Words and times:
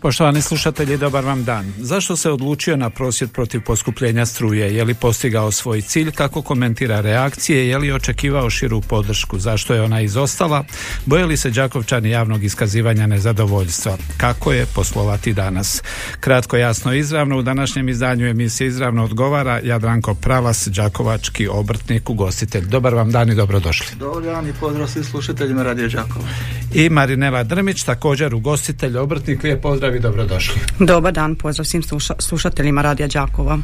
Poštovani 0.00 0.42
slušatelji, 0.42 0.96
dobar 0.96 1.24
vam 1.24 1.44
dan. 1.44 1.72
Zašto 1.78 2.16
se 2.16 2.30
odlučio 2.30 2.76
na 2.76 2.90
prosvjed 2.90 3.32
protiv 3.32 3.60
poskupljenja 3.60 4.26
struje? 4.26 4.74
Je 4.74 4.84
li 4.84 4.94
postigao 4.94 5.52
svoj 5.52 5.82
cilj? 5.82 6.10
Kako 6.10 6.42
komentira 6.42 7.00
reakcije? 7.00 7.68
Je 7.68 7.78
li 7.78 7.92
očekivao 7.92 8.50
širu 8.50 8.80
podršku? 8.80 9.38
Zašto 9.38 9.74
je 9.74 9.82
ona 9.82 10.00
izostala? 10.00 10.64
Boje 11.06 11.26
li 11.26 11.36
se 11.36 11.50
Đakovčani 11.50 12.10
javnog 12.10 12.44
iskazivanja 12.44 13.06
nezadovoljstva? 13.06 13.96
Kako 14.16 14.52
je 14.52 14.66
poslovati 14.74 15.32
danas? 15.32 15.82
Kratko, 16.20 16.56
jasno, 16.56 16.92
izravno 16.92 17.38
u 17.38 17.42
današnjem 17.42 17.88
izdanju 17.88 18.26
emisije 18.26 18.68
izravno 18.68 19.04
odgovara 19.04 19.60
Jadranko 19.64 20.14
Pralas, 20.14 20.68
Đakovački 20.68 21.48
obrtnik, 21.48 22.10
ugostitelj. 22.10 22.66
Dobar 22.66 22.94
vam 22.94 23.10
dan 23.10 23.30
i 23.30 23.34
dobrodošli. 23.34 23.96
Dobar 23.98 24.22
dan 24.22 24.48
i 24.48 24.52
pozdrav 24.60 24.88
svim 24.88 25.04
slušateljima 25.04 25.62
Radio 25.62 25.88
Đakova. 25.88 26.28
I 26.74 26.88
Marinela 26.90 27.44
Drmić, 27.44 27.82
također 27.82 28.34
ugostitelj, 28.34 28.96
obrtnik, 28.96 29.42
lijep 29.42 29.62
pozdrav 29.62 29.85
i 29.88 30.00
dobrodošli. 30.00 30.60
Dobar 30.80 31.12
dan, 31.12 31.34
pozdrav 31.34 31.64
svim 31.64 31.82
sluša- 31.82 32.14
slušateljima 32.20 32.82
Radija 32.82 33.08
Đakova. 33.08 33.58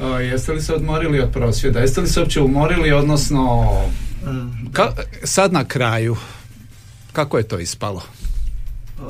O, 0.00 0.18
jeste 0.18 0.52
li 0.52 0.62
se 0.62 0.74
odmorili 0.74 1.20
od 1.20 1.30
prosvjeda? 1.30 1.80
Jeste 1.80 2.00
li 2.00 2.08
se 2.08 2.20
uopće 2.20 2.40
umorili, 2.40 2.92
odnosno 2.92 3.66
ka- 4.64 4.92
sad 5.24 5.52
na 5.52 5.64
kraju 5.64 6.16
kako 7.12 7.38
je 7.38 7.44
to 7.44 7.58
ispalo? 7.58 8.02
E, 8.98 9.02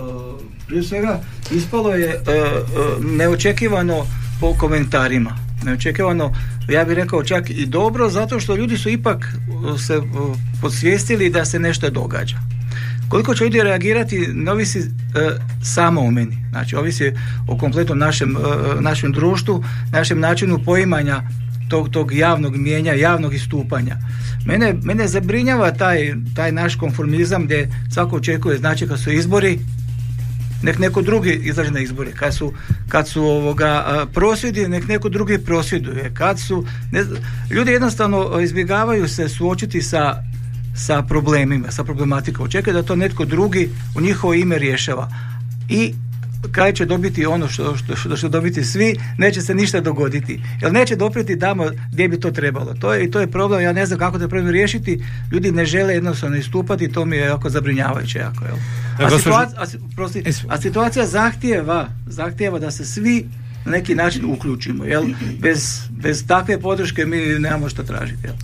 Prije 0.66 0.82
svega, 0.82 1.20
ispalo 1.50 1.90
je 1.90 2.08
e, 2.08 2.14
e, 2.26 2.54
neočekivano 3.00 4.06
po 4.40 4.54
komentarima. 4.54 5.36
Neočekivano, 5.62 6.32
ja 6.68 6.84
bih 6.84 6.96
rekao 6.96 7.24
čak 7.24 7.50
i 7.50 7.66
dobro, 7.66 8.08
zato 8.10 8.40
što 8.40 8.56
ljudi 8.56 8.78
su 8.78 8.88
ipak 8.88 9.24
se 9.78 10.00
podsvijestili 10.60 11.30
da 11.30 11.44
se 11.44 11.58
nešto 11.58 11.90
događa. 11.90 12.36
Koliko 13.08 13.34
će 13.34 13.44
ljudi 13.44 13.62
reagirati 13.62 14.18
ne 14.34 14.52
ovisi 14.52 14.78
e, 14.78 14.84
samo 15.62 16.00
o 16.00 16.10
meni. 16.10 16.44
Znači, 16.50 16.76
ovisi 16.76 17.12
o 17.48 17.58
kompletnom 17.58 17.98
našem, 17.98 18.36
e, 18.36 18.80
našem 18.80 19.12
društvu, 19.12 19.64
našem 19.92 20.20
načinu 20.20 20.58
poimanja 20.64 21.22
tog, 21.68 21.88
tog 21.88 22.12
javnog 22.12 22.56
mijenja, 22.56 22.92
javnog 22.92 23.34
istupanja. 23.34 23.96
Mene, 24.44 24.74
mene 24.82 25.08
zabrinjava 25.08 25.72
taj, 25.72 26.14
taj 26.36 26.52
naš 26.52 26.76
konformizam 26.76 27.44
gdje 27.44 27.70
svako 27.90 28.16
očekuje, 28.16 28.58
znači 28.58 28.88
kad 28.88 29.00
su 29.00 29.12
izbori, 29.12 29.58
nek 30.62 30.78
neko 30.78 31.02
drugi 31.02 31.40
izađe 31.44 31.70
na 31.70 31.80
izbore. 31.80 32.12
Kad 32.12 32.34
su, 32.34 32.52
kad 32.88 33.08
su 33.08 33.24
ovoga 33.24 33.84
a, 33.86 34.06
prosvjedi, 34.12 34.68
nek 34.68 34.88
neko 34.88 35.08
drugi 35.08 35.38
prosvjeduje. 35.38 36.10
Kad 36.14 36.40
su, 36.40 36.66
ne 36.92 37.04
ljudi 37.50 37.72
jednostavno 37.72 38.40
izbjegavaju 38.40 39.08
se 39.08 39.28
suočiti 39.28 39.82
sa, 39.82 40.22
sa 40.78 41.02
problemima, 41.02 41.70
sa 41.70 41.84
problematikom. 41.84 42.44
Očekuje 42.44 42.74
da 42.74 42.82
to 42.82 42.96
netko 42.96 43.24
drugi 43.24 43.70
u 43.96 44.00
njihovo 44.00 44.34
ime 44.34 44.58
rješava. 44.58 45.08
I 45.68 45.94
kraj 46.52 46.72
će 46.72 46.84
dobiti 46.84 47.26
ono 47.26 47.48
što, 47.48 47.76
što, 47.76 47.96
što, 47.96 48.16
što 48.16 48.28
dobiti 48.28 48.64
svi, 48.64 48.96
neće 49.18 49.40
se 49.42 49.54
ništa 49.54 49.80
dogoditi. 49.80 50.40
Jer 50.62 50.72
neće 50.72 50.96
doprijeti 50.96 51.38
tamo 51.38 51.70
gdje 51.92 52.08
bi 52.08 52.20
to 52.20 52.30
trebalo. 52.30 52.74
To 52.74 52.94
je, 52.94 53.04
i 53.04 53.10
to 53.10 53.20
je 53.20 53.26
problem, 53.26 53.62
ja 53.62 53.72
ne 53.72 53.86
znam 53.86 53.98
kako 53.98 54.18
to 54.18 54.28
problem 54.28 54.52
riješiti. 54.52 55.04
Ljudi 55.32 55.52
ne 55.52 55.66
žele 55.66 55.94
jednostavno 55.94 56.36
istupati, 56.36 56.92
to 56.92 57.04
mi 57.04 57.16
je 57.16 57.22
jako 57.22 57.50
zabrinjavajuće. 57.50 58.18
Jako, 58.18 58.44
jel? 58.44 58.56
E, 59.00 59.04
A, 59.04 59.18
situacija, 59.18 59.62
a, 59.62 59.66
prosti, 59.96 60.24
a 60.48 60.60
situacija 60.60 61.06
zahtijeva, 61.06 61.88
zahtijeva 62.06 62.58
da 62.58 62.70
se 62.70 62.84
svi 62.84 63.28
na 63.68 63.76
neki 63.76 63.94
način 63.94 64.24
uključimo. 64.24 64.84
Jel? 64.84 65.04
Bez, 65.38 65.80
bez 65.90 66.26
takve 66.26 66.60
podrške 66.60 67.06
mi 67.06 67.16
nemamo 67.16 67.68
što 67.68 67.82
tražiti. 67.82 68.26
Jel? 68.26 68.34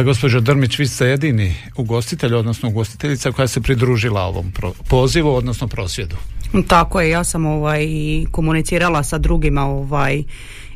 E, 0.00 0.04
gospođo 0.04 0.40
Drmić, 0.40 0.78
vi 0.78 0.86
ste 0.86 1.06
jedini 1.06 1.54
ugostitelj, 1.76 2.34
odnosno 2.34 2.68
ugostiteljica 2.68 3.32
koja 3.32 3.48
se 3.48 3.60
pridružila 3.60 4.22
ovom 4.22 4.52
pro- 4.52 4.72
pozivu, 4.88 5.34
odnosno 5.34 5.68
prosvjedu. 5.68 6.16
Tako 6.68 7.00
je, 7.00 7.10
ja 7.10 7.24
sam 7.24 7.46
ovaj 7.46 7.84
i 7.84 8.26
komunicirala 8.30 9.02
sa 9.02 9.18
drugima 9.18 9.62
ovaj 9.62 10.22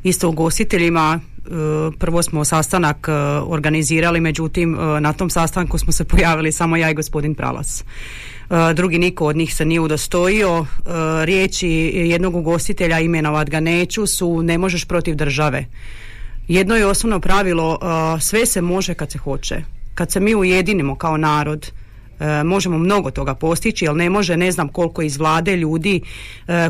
isto 0.02 0.28
ugostiteljima. 0.28 1.20
E, 1.20 1.50
Prvo 1.98 2.22
smo 2.22 2.44
sastanak 2.44 3.08
e, 3.08 3.12
organizirali, 3.46 4.20
međutim 4.20 4.76
na 5.00 5.12
tom 5.12 5.30
sastanku 5.30 5.78
smo 5.78 5.92
se 5.92 6.04
pojavili 6.04 6.52
samo 6.52 6.76
ja 6.76 6.90
i 6.90 6.94
gospodin 6.94 7.34
Pralas. 7.34 7.84
E, 8.52 8.74
Drugi 8.74 8.98
niko 8.98 9.26
od 9.26 9.36
njih 9.36 9.54
se 9.54 9.64
nije 9.64 9.80
udostojio. 9.80 10.58
E, 10.58 10.64
Riječi 11.24 11.68
jednog 11.94 12.36
ugostitelja 12.36 13.00
imenovat 13.00 13.50
ga 13.50 13.60
neću 13.60 14.06
su 14.06 14.42
ne 14.42 14.58
možeš 14.58 14.84
protiv 14.84 15.14
države. 15.14 15.66
Jedno 16.48 16.76
je 16.76 16.86
osnovno 16.86 17.20
pravilo, 17.20 17.78
uh, 17.82 18.22
sve 18.22 18.46
se 18.46 18.60
može 18.60 18.94
kad 18.94 19.12
se 19.12 19.18
hoće. 19.18 19.62
Kad 19.94 20.12
se 20.12 20.20
mi 20.20 20.34
ujedinimo 20.34 20.94
kao 20.94 21.16
narod, 21.16 21.72
možemo 22.44 22.78
mnogo 22.78 23.10
toga 23.10 23.34
postići, 23.34 23.84
jer 23.84 23.94
ne 23.94 24.10
može 24.10 24.36
ne 24.36 24.52
znam 24.52 24.68
koliko 24.68 25.02
iz 25.02 25.16
vlade 25.16 25.56
ljudi 25.56 26.00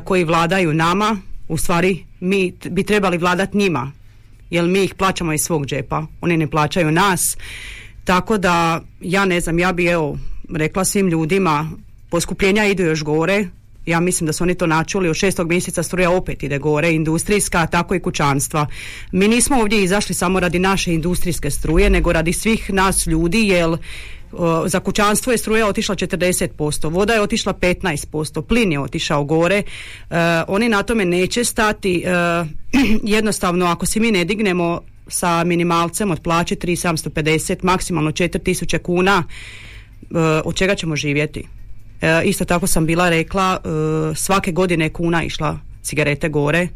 koji 0.04 0.24
vladaju 0.24 0.74
nama, 0.74 1.16
u 1.48 1.56
stvari 1.56 2.04
mi 2.20 2.52
bi 2.70 2.82
trebali 2.82 3.18
vladati 3.18 3.56
njima, 3.56 3.92
jer 4.50 4.64
mi 4.64 4.84
ih 4.84 4.94
plaćamo 4.94 5.32
iz 5.32 5.40
svog 5.40 5.66
džepa, 5.66 6.02
oni 6.20 6.36
ne 6.36 6.50
plaćaju 6.50 6.90
nas. 6.90 7.36
Tako 8.04 8.38
da, 8.38 8.80
ja 9.00 9.24
ne 9.24 9.40
znam, 9.40 9.58
ja 9.58 9.72
bi 9.72 9.86
evo 9.86 10.18
rekla 10.54 10.84
svim 10.84 11.08
ljudima, 11.08 11.70
poskupljenja 12.10 12.66
idu 12.66 12.82
još 12.82 13.02
gore, 13.02 13.48
ja 13.86 14.00
mislim 14.00 14.26
da 14.26 14.32
su 14.32 14.44
oni 14.44 14.54
to 14.54 14.66
načuli, 14.66 15.08
od 15.08 15.16
šestog 15.16 15.48
mjeseca 15.48 15.82
struja 15.82 16.10
opet 16.10 16.42
ide 16.42 16.58
gore, 16.58 16.92
industrijska, 16.92 17.66
tako 17.66 17.94
i 17.94 18.00
kućanstva. 18.00 18.66
Mi 19.12 19.28
nismo 19.28 19.56
ovdje 19.56 19.82
izašli 19.82 20.14
samo 20.14 20.40
radi 20.40 20.58
naše 20.58 20.94
industrijske 20.94 21.50
struje, 21.50 21.90
nego 21.90 22.12
radi 22.12 22.32
svih 22.32 22.70
nas 22.72 23.06
ljudi, 23.06 23.48
jer 23.48 23.76
za 24.66 24.80
kućanstvo 24.80 25.32
je 25.32 25.38
struja 25.38 25.66
otišla 25.66 25.94
40%, 25.94 26.90
voda 26.90 27.14
je 27.14 27.20
otišla 27.20 27.52
15%, 27.52 28.42
plin 28.42 28.72
je 28.72 28.80
otišao 28.80 29.24
gore, 29.24 29.62
E, 30.10 30.42
oni 30.48 30.68
na 30.68 30.82
tome 30.82 31.04
neće 31.04 31.44
stati, 31.44 32.04
E, 32.06 32.44
jednostavno 33.16 33.66
ako 33.66 33.86
se 33.86 34.00
mi 34.00 34.10
ne 34.10 34.24
dignemo 34.24 34.80
sa 35.08 35.44
minimalcem 35.44 36.10
od 36.10 36.20
plaće 36.20 36.56
3750, 36.56 37.56
maksimalno 37.62 38.10
4000 38.10 38.78
kuna, 38.78 39.24
od 40.44 40.54
čega 40.54 40.74
ćemo 40.74 40.96
živjeti? 40.96 41.44
E, 42.00 42.22
isto 42.24 42.44
tako 42.44 42.66
sam 42.66 42.86
bila 42.86 43.08
rekla, 43.08 43.58
e, 43.64 43.68
svake 44.14 44.52
godine 44.52 44.88
kuna 44.90 45.24
išla 45.24 45.58
cigarete 45.82 46.28
gore, 46.28 46.68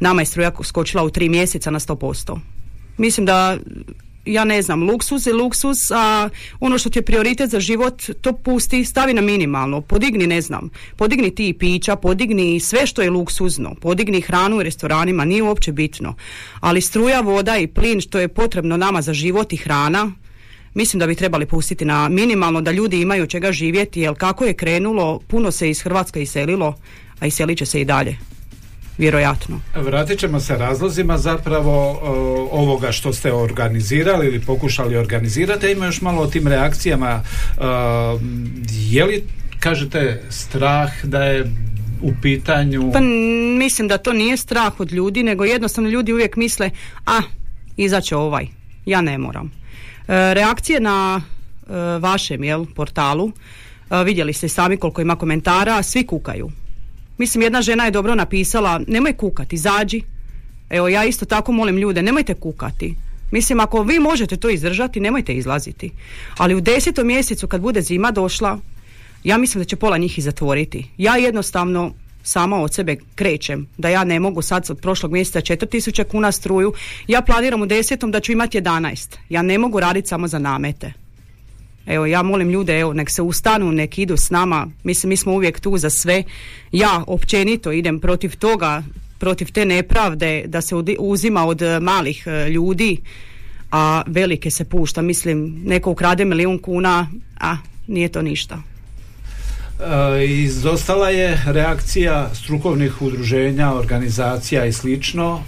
nama 0.00 0.22
je 0.22 0.26
struja 0.26 0.52
skočila 0.62 1.02
u 1.04 1.10
tri 1.10 1.28
mjeseca 1.28 1.70
na 1.70 1.78
100%. 1.78 2.38
Mislim 2.96 3.26
da 3.26 3.58
ja 4.24 4.44
ne 4.44 4.62
znam, 4.62 4.82
luksuz 4.82 5.26
je 5.26 5.32
luksuz, 5.32 5.76
a 5.94 6.28
ono 6.60 6.78
što 6.78 6.90
ti 6.90 6.98
je 6.98 7.02
prioritet 7.02 7.50
za 7.50 7.60
život, 7.60 8.02
to 8.20 8.32
pusti, 8.32 8.84
stavi 8.84 9.14
na 9.14 9.20
minimalno, 9.20 9.80
podigni, 9.80 10.26
ne 10.26 10.40
znam, 10.40 10.70
podigni 10.96 11.34
ti 11.34 11.48
i 11.48 11.54
pića, 11.54 11.96
podigni 11.96 12.60
sve 12.60 12.86
što 12.86 13.02
je 13.02 13.10
luksuzno, 13.10 13.74
podigni 13.80 14.20
hranu 14.20 14.56
u 14.56 14.62
restoranima, 14.62 15.24
nije 15.24 15.42
uopće 15.42 15.72
bitno, 15.72 16.14
ali 16.60 16.80
struja, 16.80 17.20
voda 17.20 17.58
i 17.58 17.66
plin 17.66 18.00
što 18.00 18.18
je 18.18 18.28
potrebno 18.28 18.76
nama 18.76 19.02
za 19.02 19.14
život 19.14 19.52
i 19.52 19.56
hrana, 19.56 20.12
mislim 20.74 21.00
da 21.00 21.06
bi 21.06 21.14
trebali 21.14 21.46
pustiti 21.46 21.84
na 21.84 22.08
minimalno 22.08 22.60
da 22.60 22.70
ljudi 22.70 23.00
imaju 23.00 23.26
čega 23.26 23.52
živjeti, 23.52 24.00
jer 24.00 24.14
kako 24.14 24.44
je 24.44 24.54
krenulo, 24.54 25.20
puno 25.28 25.50
se 25.50 25.70
iz 25.70 25.82
Hrvatske 25.82 26.22
iselilo, 26.22 26.74
a 27.20 27.26
iselit 27.26 27.58
će 27.58 27.66
se 27.66 27.80
i 27.80 27.84
dalje, 27.84 28.16
vjerojatno. 28.98 29.60
Vratit 29.74 30.18
ćemo 30.18 30.40
se 30.40 30.56
razlozima 30.56 31.18
zapravo 31.18 31.98
o, 32.02 32.48
ovoga 32.52 32.92
što 32.92 33.12
ste 33.12 33.32
organizirali 33.32 34.26
ili 34.26 34.40
pokušali 34.40 34.96
organizirati, 34.96 35.66
a 35.66 35.70
ima 35.70 35.86
još 35.86 36.00
malo 36.00 36.22
o 36.22 36.26
tim 36.26 36.48
reakcijama. 36.48 37.08
E, 37.10 37.64
je 38.70 39.04
li, 39.04 39.24
kažete, 39.60 40.22
strah 40.30 41.04
da 41.04 41.24
je 41.24 41.50
u 42.02 42.12
pitanju... 42.22 42.90
Pa 42.92 43.00
mislim 43.58 43.88
da 43.88 43.98
to 43.98 44.12
nije 44.12 44.36
strah 44.36 44.80
od 44.80 44.92
ljudi, 44.92 45.22
nego 45.22 45.44
jednostavno 45.44 45.90
ljudi 45.90 46.12
uvijek 46.12 46.36
misle, 46.36 46.70
a, 47.06 47.20
izaće 47.76 48.16
ovaj, 48.16 48.46
ja 48.86 49.00
ne 49.00 49.18
moram. 49.18 49.61
E, 50.12 50.34
reakcije 50.34 50.80
na 50.80 51.20
e, 51.20 51.72
vašem 51.98 52.44
jel, 52.44 52.66
portalu, 52.74 53.32
e, 53.90 54.04
vidjeli 54.04 54.32
ste 54.32 54.48
sami 54.48 54.76
koliko 54.76 55.00
ima 55.00 55.16
komentara, 55.16 55.82
svi 55.82 56.06
kukaju. 56.06 56.50
Mislim, 57.18 57.42
jedna 57.42 57.62
žena 57.62 57.84
je 57.84 57.90
dobro 57.90 58.14
napisala, 58.14 58.80
nemoj 58.86 59.12
kukati, 59.12 59.56
izađi. 59.56 60.02
Evo, 60.70 60.88
ja 60.88 61.04
isto 61.04 61.24
tako 61.24 61.52
molim 61.52 61.78
ljude, 61.78 62.02
nemojte 62.02 62.34
kukati. 62.34 62.94
Mislim, 63.30 63.60
ako 63.60 63.82
vi 63.82 63.98
možete 63.98 64.36
to 64.36 64.50
izdržati, 64.50 65.00
nemojte 65.00 65.34
izlaziti. 65.34 65.90
Ali 66.36 66.54
u 66.54 66.60
desetom 66.60 67.06
mjesecu, 67.06 67.46
kad 67.46 67.60
bude 67.60 67.82
zima 67.82 68.10
došla, 68.10 68.58
ja 69.24 69.38
mislim 69.38 69.60
da 69.60 69.64
će 69.64 69.76
pola 69.76 69.98
njih 69.98 70.18
i 70.18 70.22
zatvoriti. 70.22 70.86
Ja 70.96 71.16
jednostavno 71.16 71.92
sama 72.22 72.60
od 72.60 72.74
sebe 72.74 72.96
krećem, 73.14 73.66
da 73.78 73.88
ja 73.88 74.04
ne 74.04 74.20
mogu 74.20 74.42
sad 74.42 74.66
od 74.70 74.78
prošlog 74.80 75.12
mjeseca 75.12 75.40
4000 75.40 76.04
kuna 76.04 76.32
struju, 76.32 76.72
ja 77.06 77.22
planiram 77.22 77.62
u 77.62 77.66
desetom 77.66 78.10
da 78.10 78.20
ću 78.20 78.32
imati 78.32 78.60
11. 78.60 79.16
Ja 79.28 79.42
ne 79.42 79.58
mogu 79.58 79.80
raditi 79.80 80.08
samo 80.08 80.28
za 80.28 80.38
namete. 80.38 80.92
Evo, 81.86 82.06
ja 82.06 82.22
molim 82.22 82.50
ljude, 82.50 82.78
evo, 82.78 82.92
nek 82.92 83.10
se 83.10 83.22
ustanu, 83.22 83.72
nek 83.72 83.98
idu 83.98 84.16
s 84.16 84.30
nama. 84.30 84.68
Mislim, 84.84 85.08
mi 85.08 85.16
smo 85.16 85.32
uvijek 85.32 85.60
tu 85.60 85.78
za 85.78 85.90
sve. 85.90 86.22
Ja 86.72 87.04
općenito 87.06 87.72
idem 87.72 88.00
protiv 88.00 88.36
toga, 88.36 88.82
protiv 89.18 89.52
te 89.52 89.64
nepravde 89.64 90.44
da 90.46 90.60
se 90.60 90.74
uzima 90.98 91.46
od 91.46 91.62
e, 91.62 91.80
malih 91.80 92.26
e, 92.26 92.50
ljudi, 92.50 92.96
a 93.70 94.02
velike 94.06 94.50
se 94.50 94.64
pušta. 94.64 95.02
Mislim, 95.02 95.62
neko 95.64 95.90
ukrade 95.90 96.24
milijun 96.24 96.58
kuna, 96.58 97.10
a 97.40 97.56
nije 97.86 98.08
to 98.08 98.22
ništa. 98.22 98.71
E, 99.80 100.24
izostala 100.26 101.08
je 101.08 101.42
reakcija 101.46 102.30
strukovnih 102.34 103.02
udruženja, 103.02 103.72
organizacija 103.72 104.64
i 104.64 104.72
slično 104.72 105.42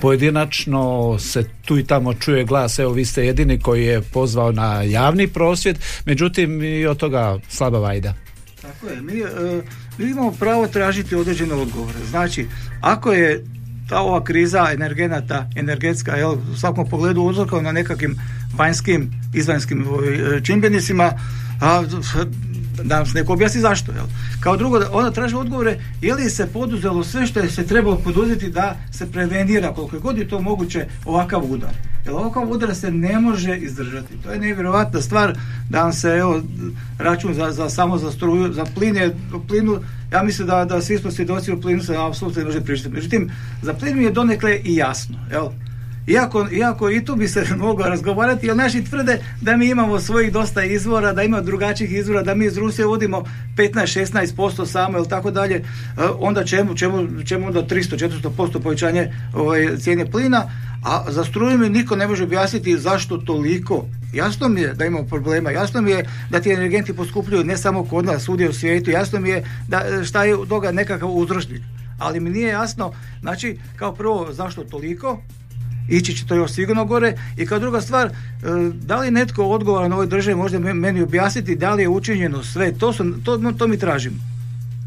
pojedinačno 0.00 1.16
se 1.18 1.44
tu 1.64 1.78
i 1.78 1.84
tamo 1.84 2.14
čuje 2.14 2.44
glas, 2.44 2.78
evo 2.78 2.92
vi 2.92 3.04
ste 3.04 3.26
jedini 3.26 3.60
koji 3.60 3.84
je 3.84 4.02
pozvao 4.02 4.52
na 4.52 4.82
javni 4.82 5.28
prosvjed, 5.28 5.78
međutim 6.04 6.62
i 6.62 6.86
od 6.86 6.96
toga 6.96 7.38
slaba 7.48 7.78
vajda. 7.78 8.14
Tako 8.62 8.86
je, 8.88 9.02
mi, 9.02 9.20
e, 9.20 9.62
mi 9.98 10.10
imamo 10.10 10.32
pravo 10.32 10.66
tražiti 10.66 11.14
određene 11.14 11.54
odgovore. 11.54 11.98
Znači, 12.10 12.46
ako 12.80 13.12
je 13.12 13.44
ta 13.88 14.00
ova 14.00 14.24
kriza 14.24 14.68
energenata, 14.72 15.50
energetska, 15.56 16.16
jel, 16.16 16.32
u 16.52 16.56
svakom 16.56 16.88
pogledu 16.88 17.22
uzrokovana 17.22 17.68
na 17.68 17.72
nekakvim 17.72 18.16
vanjskim, 18.56 19.10
izvanjskim 19.34 19.86
čimbenicima, 20.42 21.12
a 21.60 21.82
da 22.84 22.96
nam 22.96 23.06
se 23.06 23.18
neko 23.18 23.32
objasni 23.32 23.60
zašto. 23.60 23.92
Jel? 23.92 24.04
Kao 24.40 24.56
drugo, 24.56 24.80
ona 24.92 25.10
traži 25.10 25.36
odgovore 25.36 25.78
je 26.00 26.14
li 26.14 26.30
se 26.30 26.46
poduzelo 26.46 27.04
sve 27.04 27.26
što 27.26 27.40
je 27.40 27.50
se 27.50 27.66
trebalo 27.66 27.96
poduzeti 27.96 28.50
da 28.50 28.76
se 28.90 29.12
prevenira 29.12 29.72
koliko 29.74 29.98
god 29.98 30.18
je 30.18 30.28
to 30.28 30.40
moguće 30.40 30.86
ovakav 31.04 31.42
udar. 31.44 31.70
Jer 32.04 32.14
ovakav 32.14 32.50
udar 32.50 32.74
se 32.74 32.90
ne 32.90 33.20
može 33.20 33.56
izdržati. 33.56 34.16
To 34.22 34.32
je 34.32 34.38
nevjerojatna 34.38 35.00
stvar 35.00 35.36
da 35.68 35.82
vam 35.82 35.92
se 35.92 36.08
evo, 36.08 36.42
račun 36.98 37.34
za, 37.34 37.52
za, 37.52 37.70
samo 37.70 37.98
za 37.98 38.12
struju, 38.12 38.52
za 38.52 38.64
plin 38.74 38.96
je, 38.96 39.16
plinu, 39.48 39.78
ja 40.12 40.22
mislim 40.22 40.48
da, 40.48 40.64
da 40.64 40.80
svi 40.82 40.98
smo 40.98 41.10
svjedoci 41.10 41.52
u 41.52 41.60
plinu 41.60 41.82
se 41.82 41.96
apsolutno 41.96 42.40
ne 42.40 42.46
može 42.46 42.60
pričati. 42.60 42.94
Međutim, 42.94 43.30
za 43.62 43.74
plin 43.74 43.96
mi 43.96 44.04
je 44.04 44.10
donekle 44.10 44.60
i 44.64 44.76
jasno. 44.76 45.18
Jel? 45.30 45.48
Iako, 46.06 46.48
iako 46.52 46.90
i 46.90 47.04
tu 47.04 47.16
bi 47.16 47.28
se 47.28 47.44
moglo 47.56 47.86
razgovarati, 47.86 48.46
jer 48.46 48.56
naši 48.56 48.84
tvrde 48.84 49.18
da 49.40 49.56
mi 49.56 49.70
imamo 49.70 50.00
svojih 50.00 50.32
dosta 50.32 50.64
izvora, 50.64 51.12
da 51.12 51.22
ima 51.22 51.40
drugačijih 51.40 51.92
izvora, 51.92 52.22
da 52.22 52.34
mi 52.34 52.46
iz 52.46 52.56
Rusije 52.56 52.86
uvodimo 52.86 53.24
15-16% 53.56 54.66
samo 54.66 54.98
ili 54.98 55.08
tako 55.08 55.30
dalje, 55.30 55.54
e, 55.54 55.62
onda 56.18 56.44
čemu, 56.44 56.74
čemu, 56.76 57.24
čemu 57.24 57.46
onda 57.46 57.62
300-400% 57.62 58.60
povećanje 58.62 59.12
ovaj, 59.34 59.76
cijene 59.78 60.10
plina, 60.10 60.50
a 60.84 61.04
za 61.08 61.24
struju 61.24 61.58
mi 61.58 61.68
niko 61.68 61.96
ne 61.96 62.06
može 62.06 62.24
objasniti 62.24 62.78
zašto 62.78 63.16
toliko. 63.16 63.86
Jasno 64.12 64.48
mi 64.48 64.60
je 64.60 64.74
da 64.74 64.84
imamo 64.84 65.06
problema, 65.06 65.50
jasno 65.50 65.80
mi 65.80 65.90
je 65.90 66.08
da 66.30 66.40
ti 66.40 66.50
energenti 66.50 66.96
poskupljuju 66.96 67.44
ne 67.44 67.56
samo 67.56 67.84
kod 67.84 68.04
nas, 68.04 68.22
svugdje 68.22 68.48
u 68.48 68.52
svijetu, 68.52 68.90
jasno 68.90 69.20
mi 69.20 69.28
je 69.28 69.44
da 69.68 70.04
šta 70.04 70.24
je 70.24 70.36
toga 70.48 70.72
nekakav 70.72 71.10
uzročnik. 71.10 71.62
Ali 71.98 72.20
mi 72.20 72.30
nije 72.30 72.48
jasno, 72.48 72.92
znači, 73.20 73.58
kao 73.76 73.94
prvo, 73.94 74.32
zašto 74.32 74.64
toliko, 74.64 75.18
ići 75.96 76.16
će 76.16 76.26
to 76.26 76.34
još 76.34 76.52
sigurno 76.52 76.84
gore 76.84 77.14
i 77.36 77.46
kao 77.46 77.58
druga 77.58 77.80
stvar, 77.80 78.06
e, 78.06 78.12
da 78.72 78.96
li 78.96 79.10
netko 79.10 79.44
odgovara 79.44 79.88
na 79.88 79.94
ovoj 79.94 80.06
državi 80.06 80.36
možda 80.36 80.58
meni 80.58 81.02
objasniti 81.02 81.56
da 81.56 81.74
li 81.74 81.82
je 81.82 81.88
učinjeno 81.88 82.44
sve, 82.44 82.72
to, 82.72 82.92
su, 82.92 83.14
to, 83.24 83.52
to 83.58 83.66
mi 83.66 83.78
tražimo. 83.78 84.16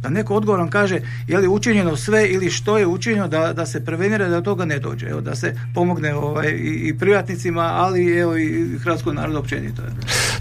Da 0.05 0.09
neko 0.09 0.35
odgovoran 0.35 0.69
kaže 0.69 0.99
je 1.27 1.37
li 1.37 1.47
učinjeno 1.47 1.95
sve 1.95 2.29
ili 2.29 2.49
što 2.49 2.77
je 2.77 2.87
učinjeno 2.87 3.27
da, 3.27 3.53
da 3.53 3.65
se 3.65 3.85
prevenira 3.85 4.27
da 4.27 4.35
do 4.35 4.41
toga 4.41 4.65
ne 4.65 4.79
dođe. 4.79 5.07
Evo, 5.07 5.21
da 5.21 5.35
se 5.35 5.59
pomogne 5.73 6.15
ovaj, 6.15 6.49
i, 6.49 6.87
i 6.87 6.97
privatnicima, 6.97 7.61
ali 7.61 8.17
evo 8.17 8.37
i 8.37 8.77
hrvatskom 8.79 9.15
narodu 9.15 9.39
općenito. 9.39 9.81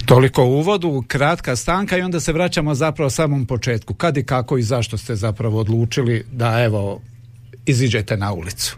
Toliko 0.05 0.43
u 0.43 0.53
uvodu, 0.57 1.03
kratka 1.07 1.55
stanka 1.55 1.97
i 1.97 2.01
onda 2.01 2.19
se 2.19 2.33
vraćamo 2.33 2.75
zapravo 2.75 3.09
samom 3.09 3.45
početku. 3.45 3.93
Kad 3.93 4.17
i 4.17 4.23
kako 4.23 4.57
i 4.57 4.63
zašto 4.63 4.97
ste 4.97 5.15
zapravo 5.15 5.59
odlučili 5.59 6.25
da 6.31 6.63
evo 6.63 7.01
iziđete 7.65 8.17
na 8.17 8.33
ulicu? 8.33 8.77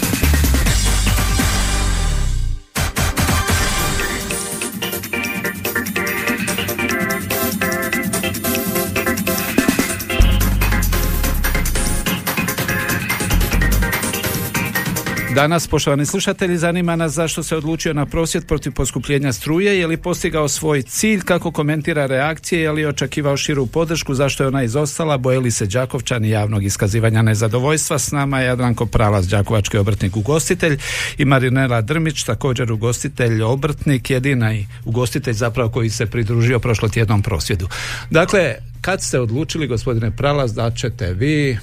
Danas, 15.35 15.67
poštovani 15.67 16.05
slušatelji, 16.05 16.57
zanima 16.57 16.95
nas 16.95 17.13
zašto 17.13 17.43
se 17.43 17.55
odlučio 17.55 17.93
na 17.93 18.05
prosvjed 18.05 18.45
protiv 18.45 18.73
poskupljenja 18.73 19.33
struje, 19.33 19.79
je 19.79 19.87
li 19.87 19.97
postigao 19.97 20.47
svoj 20.47 20.81
cilj, 20.81 21.21
kako 21.21 21.51
komentira 21.51 22.05
reakcije, 22.05 22.61
je 22.61 22.71
li 22.71 22.85
očekivao 22.85 23.37
širu 23.37 23.67
podršku, 23.67 24.13
zašto 24.13 24.43
je 24.43 24.47
ona 24.47 24.63
izostala, 24.63 25.17
boje 25.17 25.39
li 25.39 25.51
se 25.51 25.65
Đakovčani 25.65 26.29
javnog 26.29 26.63
iskazivanja 26.63 27.21
nezadovoljstva. 27.21 27.99
S 27.99 28.11
nama 28.11 28.39
je 28.39 28.45
Jadranko 28.45 28.85
Pravac, 28.85 29.25
Đakovački 29.25 29.77
obrtnik 29.77 30.17
ugostitelj 30.17 30.77
i 31.17 31.25
Marinela 31.25 31.81
Drmić, 31.81 32.23
također 32.23 32.71
ugostitelj 32.71 33.41
obrtnik, 33.41 34.09
jedina 34.09 34.53
i 34.53 34.65
ugostitelj 34.85 35.33
zapravo 35.33 35.71
koji 35.71 35.89
se 35.89 36.05
pridružio 36.05 36.59
prošlotjednom 36.59 37.21
prosvjedu. 37.21 37.67
Dakle, 38.09 38.55
kad 38.81 39.01
ste 39.01 39.19
odlučili, 39.19 39.67
gospodine 39.67 40.11
Pravac, 40.11 40.51
da 40.51 40.71
ćete 40.71 41.13
vi 41.13 41.57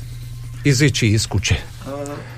izići 0.64 1.08
iz 1.08 1.26
kuće? 1.26 1.77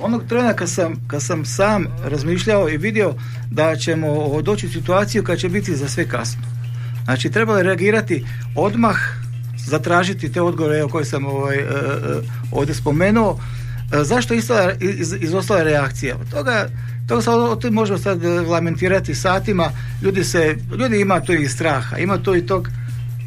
Onog 0.00 0.22
trena 0.28 0.52
kad 0.52 0.70
sam, 0.70 1.04
kad 1.06 1.22
sam 1.22 1.44
sam 1.44 1.86
razmišljao 2.04 2.68
i 2.68 2.76
vidio 2.76 3.14
da 3.50 3.76
ćemo 3.76 4.42
doći 4.42 4.66
u 4.66 4.70
situaciju 4.70 5.24
kad 5.24 5.38
će 5.38 5.48
biti 5.48 5.76
za 5.76 5.88
sve 5.88 6.08
kasno. 6.08 6.42
Znači 7.04 7.30
trebalo 7.30 7.58
je 7.58 7.64
reagirati 7.64 8.24
odmah, 8.56 8.96
zatražiti 9.66 10.32
te 10.32 10.42
odgovore 10.42 10.82
koje 10.90 11.04
sam 11.04 11.26
ovaj, 11.26 11.56
e, 11.56 11.60
e, 11.60 11.66
ovdje 12.52 12.74
spomenuo. 12.74 13.38
E, 13.92 14.04
zašto 14.04 14.34
izostala, 14.34 14.72
izostala 15.20 15.62
reakcija? 15.62 16.16
Toga, 16.30 16.68
toga 17.08 17.22
se 17.22 17.30
o 17.30 17.58
možemo 17.70 17.98
sad 17.98 18.24
lamentirati 18.24 19.14
satima. 19.14 19.70
Ljudi 20.02 20.24
se, 20.24 20.56
ljudi 20.78 21.00
ima 21.00 21.20
tu 21.20 21.32
i 21.32 21.48
straha, 21.48 21.98
ima 21.98 22.22
tu 22.22 22.36
i 22.36 22.46
tog 22.46 22.68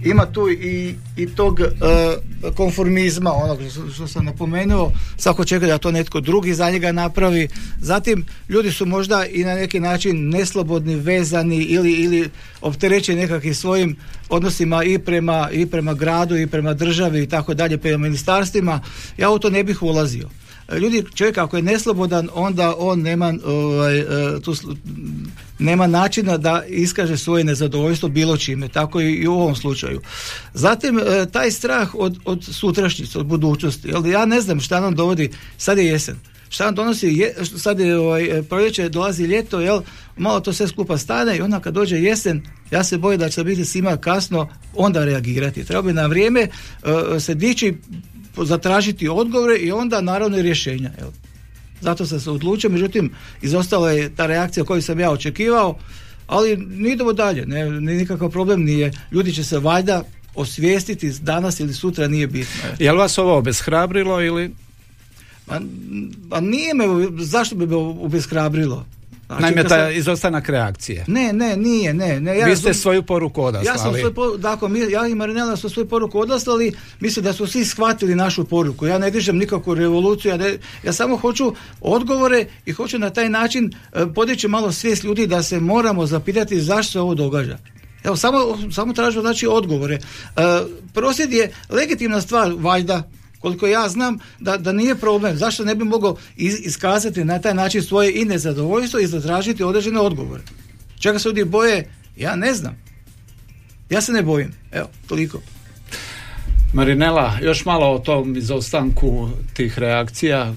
ima 0.05 0.25
tu 0.25 0.49
i, 0.49 0.95
i 1.17 1.27
tog 1.35 1.59
uh, 1.59 2.53
konformizma, 2.55 3.33
onog 3.33 3.59
što, 3.93 4.07
sam 4.07 4.25
napomenuo, 4.25 4.91
svako 5.17 5.45
čeka 5.45 5.67
da 5.67 5.77
to 5.77 5.91
netko 5.91 6.19
drugi 6.19 6.53
za 6.53 6.71
njega 6.71 6.91
napravi. 6.91 7.47
Zatim, 7.81 8.25
ljudi 8.49 8.71
su 8.71 8.85
možda 8.85 9.25
i 9.25 9.43
na 9.43 9.55
neki 9.55 9.79
način 9.79 10.29
neslobodni, 10.29 10.95
vezani 10.95 11.63
ili, 11.63 11.91
ili 11.91 12.29
opterećeni 12.61 13.21
nekakvim 13.21 13.55
svojim 13.55 13.95
odnosima 14.29 14.83
i 14.83 14.99
prema, 14.99 15.49
i 15.51 15.65
prema 15.65 15.93
gradu 15.93 16.37
i 16.37 16.47
prema 16.47 16.73
državi 16.73 17.23
i 17.23 17.27
tako 17.27 17.53
dalje, 17.53 17.77
prema 17.77 17.97
ministarstvima. 17.97 18.81
Ja 19.17 19.29
u 19.29 19.39
to 19.39 19.49
ne 19.49 19.63
bih 19.63 19.83
ulazio 19.83 20.29
ljudi, 20.77 21.03
čovjek 21.15 21.37
ako 21.37 21.57
je 21.57 21.63
neslobodan, 21.63 22.29
onda 22.33 22.75
on 22.77 23.01
nema, 23.01 23.33
ovaj, 23.45 23.99
e, 23.99 24.05
tu, 24.41 24.55
nema 25.59 25.87
načina 25.87 26.37
da 26.37 26.63
iskaže 26.67 27.17
svoje 27.17 27.43
nezadovoljstvo 27.43 28.09
bilo 28.09 28.37
čime, 28.37 28.67
tako 28.67 29.01
i, 29.01 29.27
u 29.27 29.33
ovom 29.33 29.55
slučaju. 29.55 30.01
Zatim, 30.53 30.99
e, 30.99 31.25
taj 31.31 31.51
strah 31.51 31.95
od, 31.95 32.17
od 32.25 32.43
sutrašnjice, 32.43 33.19
od 33.19 33.25
budućnosti, 33.25 33.87
jel, 33.87 34.07
ja 34.07 34.25
ne 34.25 34.41
znam 34.41 34.59
šta 34.59 34.79
nam 34.79 34.95
dovodi, 34.95 35.29
sad 35.57 35.77
je 35.77 35.85
jesen, 35.85 36.15
šta 36.49 36.65
nam 36.65 36.75
donosi, 36.75 37.07
je, 37.07 37.35
sad 37.57 37.79
je 37.79 37.97
ovaj, 37.97 38.43
proljeće, 38.49 38.89
dolazi 38.89 39.23
ljeto, 39.23 39.59
jel, 39.59 39.81
malo 40.17 40.39
to 40.39 40.53
sve 40.53 40.67
skupa 40.67 40.97
stane 40.97 41.37
i 41.37 41.41
onda 41.41 41.59
kad 41.59 41.73
dođe 41.73 41.95
jesen, 41.95 42.41
ja 42.71 42.83
se 42.83 42.97
bojim 42.97 43.19
da 43.19 43.29
će 43.29 43.43
biti 43.43 43.65
svima 43.65 43.97
kasno 43.97 44.49
onda 44.75 45.05
reagirati. 45.05 45.63
Treba 45.63 45.81
bi 45.81 45.93
na 45.93 46.05
vrijeme 46.05 46.47
uh, 46.47 47.21
se 47.21 47.35
dići 47.35 47.73
zatražiti 48.37 49.07
odgovore 49.07 49.57
i 49.57 49.71
onda 49.71 50.01
naravno 50.01 50.37
i 50.37 50.41
rješenja. 50.41 50.91
Evo. 51.01 51.11
Zato 51.81 52.05
sam 52.05 52.19
se 52.19 52.31
odlučio, 52.31 52.69
međutim 52.69 53.11
izostala 53.41 53.91
je 53.91 54.15
ta 54.15 54.25
reakcija 54.25 54.63
koju 54.63 54.81
sam 54.81 54.99
ja 54.99 55.11
očekivao, 55.11 55.77
ali 56.27 56.57
ne 56.57 56.91
idemo 56.91 57.13
dalje, 57.13 57.45
ne, 57.45 57.69
nikakav 57.71 58.29
problem 58.29 58.63
nije. 58.63 58.91
Ljudi 59.11 59.33
će 59.33 59.43
se 59.43 59.59
valjda 59.59 60.03
osvijestiti 60.35 61.13
danas 61.21 61.59
ili 61.59 61.73
sutra 61.73 62.07
nije 62.07 62.27
bitno. 62.27 62.61
Je 62.79 62.91
li 62.91 62.97
vas 62.97 63.17
ovo 63.17 63.37
obeshrabrilo 63.37 64.21
ili? 64.21 64.51
Pa, 65.45 65.59
pa 66.29 66.39
nije 66.39 66.73
me, 66.73 66.85
zašto 67.19 67.55
bi 67.55 67.67
me 67.67 67.75
obeshrabrilo? 67.75 68.85
Znači, 69.39 69.55
Naime, 69.55 69.69
sam- 69.69 69.91
izostanak 69.91 70.49
reakcije. 70.49 71.05
Ne, 71.07 71.33
ne, 71.33 71.57
nije, 71.57 71.93
ne. 71.93 72.19
ne 72.19 72.37
ja 72.37 72.45
Vi 72.45 72.55
ste 72.55 72.73
svoju 72.73 73.03
poruku 73.03 73.43
odaslali. 73.43 73.67
Ja 73.67 73.77
sam 73.77 73.93
svoj 73.93 74.13
poruku, 74.13 74.37
dakle, 74.37 74.69
mi, 74.69 74.79
ja 74.79 75.07
i 75.07 75.15
Marinela 75.15 75.57
smo 75.57 75.69
svoju 75.69 75.89
poruku 75.89 76.19
odaslali, 76.19 76.71
mislim 76.99 77.25
da 77.25 77.33
su 77.33 77.47
svi 77.47 77.65
shvatili 77.65 78.15
našu 78.15 78.45
poruku. 78.45 78.85
Ja 78.87 78.97
ne 78.97 79.11
dižem 79.11 79.37
nikakvu 79.37 79.73
revoluciju, 79.75 80.31
ja, 80.31 80.37
ne- 80.37 80.57
ja 80.83 80.93
samo 80.93 81.17
hoću 81.17 81.53
odgovore 81.81 82.45
i 82.65 82.71
hoću 82.71 82.99
na 82.99 83.09
taj 83.09 83.29
način 83.29 83.71
e, 83.93 84.05
podići 84.15 84.47
malo 84.47 84.71
svijest 84.71 85.03
ljudi 85.03 85.27
da 85.27 85.43
se 85.43 85.59
moramo 85.59 86.05
zapitati 86.05 86.61
zašto 86.61 86.91
se 86.91 86.99
ovo 86.99 87.15
događa. 87.15 87.57
Evo, 88.03 88.15
samo, 88.15 88.37
samo 88.71 88.93
tražimo 88.93 89.21
znači 89.21 89.47
odgovore. 89.47 89.95
E, 89.95 89.99
prosvjed 90.93 91.33
je 91.33 91.51
legitimna 91.69 92.21
stvar, 92.21 92.53
valjda, 92.57 93.03
koliko 93.43 93.67
ja 93.67 93.89
znam, 93.89 94.17
da, 94.39 94.57
da 94.57 94.71
nije 94.71 94.95
problem. 94.95 95.37
Zašto 95.37 95.65
ne 95.65 95.75
bi 95.75 95.83
mogao 95.83 96.15
iz- 96.37 96.59
iskazati 96.61 97.25
na 97.25 97.39
taj 97.39 97.53
način 97.53 97.83
svoje 97.83 98.21
i 98.21 98.25
nezadovoljstvo 98.25 98.99
i 98.99 99.07
zatražiti 99.07 99.63
određene 99.63 99.99
odgovore? 99.99 100.43
Čega 100.99 101.19
se 101.19 101.27
ljudi 101.29 101.43
boje, 101.45 101.89
ja 102.17 102.35
ne 102.35 102.53
znam. 102.53 102.75
Ja 103.89 104.01
se 104.01 104.11
ne 104.11 104.21
bojim. 104.21 104.51
Evo, 104.71 104.87
toliko. 105.07 105.41
Marinela, 106.73 107.37
još 107.41 107.65
malo 107.65 107.91
o 107.91 107.99
tom 107.99 108.37
izostanku 108.37 109.29
tih 109.53 109.79
reakcija. 109.79 110.53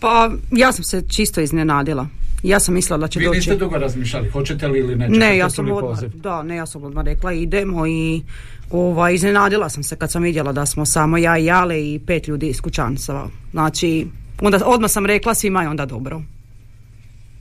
Pa 0.00 0.30
ja 0.52 0.72
sam 0.72 0.84
se 0.84 1.02
čisto 1.08 1.40
iznenadila. 1.40 2.06
Ja 2.44 2.60
sam 2.60 2.74
mislila 2.74 2.98
da 2.98 3.08
će 3.08 3.18
Vi 3.18 3.24
doći. 3.26 3.36
niste 3.36 3.56
dugo 3.56 3.78
razmišljali, 3.78 4.30
hoćete 4.30 4.68
li 4.68 4.78
ili 4.78 4.96
nećete? 4.96 5.18
Ne, 5.18 5.36
ja 5.36 5.50
sam 5.50 5.70
odmah, 5.70 6.00
da, 6.02 6.42
ne, 6.42 6.56
ja 6.56 6.66
sam 6.66 6.84
odmah 6.84 7.04
rekla 7.04 7.32
idemo 7.32 7.86
i 7.86 8.22
ovaj, 8.70 9.14
iznenadila 9.14 9.68
sam 9.68 9.82
se 9.82 9.96
kad 9.96 10.10
sam 10.10 10.22
vidjela 10.22 10.52
da 10.52 10.66
smo 10.66 10.86
samo 10.86 11.18
ja 11.18 11.38
i 11.38 11.44
Jale 11.44 11.94
i 11.94 12.00
pet 12.06 12.28
ljudi 12.28 12.46
iz 12.46 12.60
kućanstva. 12.60 13.28
Znači, 13.50 14.06
onda, 14.40 14.60
odmah 14.66 14.90
sam 14.90 15.06
rekla 15.06 15.34
svima 15.34 15.62
je 15.62 15.68
onda 15.68 15.86
dobro. 15.86 16.22